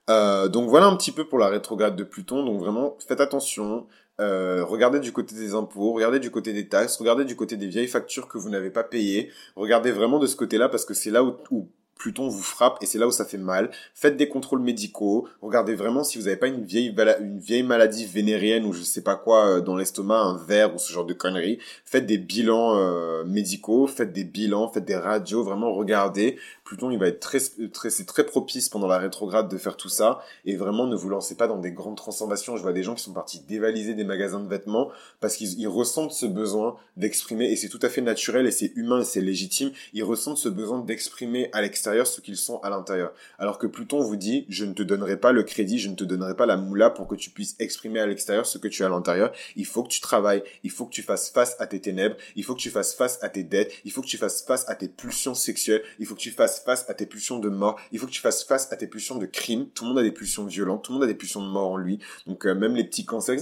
[0.09, 2.43] Euh, donc voilà un petit peu pour la rétrograde de Pluton.
[2.43, 3.87] Donc vraiment, faites attention.
[4.21, 7.67] Euh, regardez du côté des impôts, regardez du côté des taxes, regardez du côté des
[7.67, 9.31] vieilles factures que vous n'avez pas payées.
[9.55, 12.97] Regardez vraiment de ce côté-là parce que c'est là où, Pluton vous frappe et c'est
[12.97, 13.69] là où ça fait mal.
[13.93, 15.27] Faites des contrôles médicaux.
[15.43, 19.03] Regardez vraiment si vous n'avez pas une vieille, une vieille maladie vénérienne ou je sais
[19.03, 21.59] pas quoi euh, dans l'estomac, un verre ou ce genre de conneries.
[21.85, 25.43] Faites des bilans euh, médicaux, faites des bilans, faites des radios.
[25.43, 26.39] Vraiment regardez.
[26.71, 27.39] Pluton, il va être très,
[27.73, 30.21] très, c'est très propice pendant la rétrograde de faire tout ça.
[30.45, 32.55] Et vraiment, ne vous lancez pas dans des grandes transformations.
[32.55, 36.13] Je vois des gens qui sont partis dévaliser des magasins de vêtements parce qu'ils ressentent
[36.13, 39.71] ce besoin d'exprimer et c'est tout à fait naturel et c'est humain et c'est légitime.
[39.91, 43.11] Ils ressentent ce besoin d'exprimer à l'extérieur ce qu'ils sont à l'intérieur.
[43.37, 46.05] Alors que Pluton vous dit, je ne te donnerai pas le crédit, je ne te
[46.05, 48.85] donnerai pas la moula pour que tu puisses exprimer à l'extérieur ce que tu as
[48.85, 49.33] à l'intérieur.
[49.57, 52.45] Il faut que tu travailles, il faut que tu fasses face à tes ténèbres, il
[52.45, 54.75] faut que tu fasses face à tes dettes, il faut que tu fasses face à
[54.75, 57.99] tes pulsions sexuelles, il faut que tu fasses face à tes pulsions de mort, il
[57.99, 59.67] faut que tu fasses face à tes pulsions de crime.
[59.69, 61.71] Tout le monde a des pulsions violentes, tout le monde a des pulsions de mort
[61.71, 61.99] en lui.
[62.27, 63.37] Donc euh, même les petits cancers,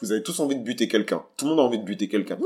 [0.00, 1.24] vous avez tous envie de buter quelqu'un.
[1.36, 2.38] Tout le monde a envie de buter quelqu'un.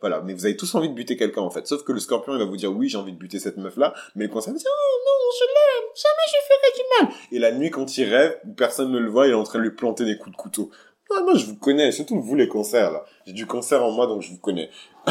[0.00, 1.66] Voilà, mais vous avez tous envie de buter quelqu'un en fait.
[1.66, 3.76] Sauf que le scorpion il va vous dire oui j'ai envie de buter cette meuf
[3.76, 6.82] là, mais le cancer va dire oh non je l'aime, jamais je lui ferai du
[7.06, 7.14] mal.
[7.32, 9.64] Et la nuit quand il rêve, personne ne le voit, il est en train de
[9.64, 10.70] lui planter des coups de couteau.
[11.10, 13.04] Ah, moi je vous connais, surtout vous les cancers là.
[13.26, 14.70] J'ai du cancer en moi donc je vous connais.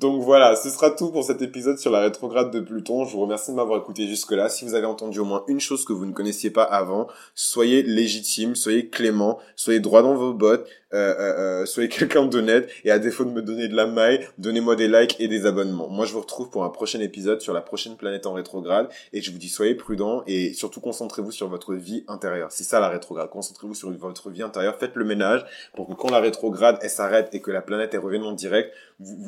[0.00, 3.04] Donc voilà, ce sera tout pour cet épisode sur la rétrograde de Pluton.
[3.04, 4.48] Je vous remercie de m'avoir écouté jusque-là.
[4.48, 7.82] Si vous avez entendu au moins une chose que vous ne connaissiez pas avant, soyez
[7.82, 12.90] légitime, soyez clément, soyez droit dans vos bottes, euh, euh, euh, soyez quelqu'un d'honnête et
[12.90, 15.90] à défaut de me donner de la maille, donnez-moi des likes et des abonnements.
[15.90, 19.20] Moi, je vous retrouve pour un prochain épisode sur la prochaine planète en rétrograde et
[19.20, 22.50] je vous dis soyez prudents et surtout concentrez-vous sur votre vie intérieure.
[22.52, 23.28] C'est ça la rétrograde.
[23.28, 24.76] Concentrez-vous sur votre vie intérieure.
[24.76, 25.44] Faites le ménage
[25.76, 28.72] pour que quand la rétrograde elle s'arrête et que la planète elle revienne en direct,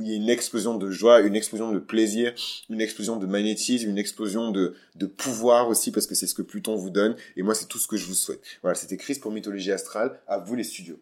[0.01, 2.35] y ait une explosion de joie, une explosion de plaisir,
[2.69, 6.43] une explosion de magnétisme, une explosion de, de pouvoir aussi parce que c'est ce que
[6.43, 8.43] Pluton vous donne et moi c'est tout ce que je vous souhaite.
[8.63, 10.21] Voilà, c'était Chris pour Mythologie Astrale.
[10.27, 10.99] À vous les studios.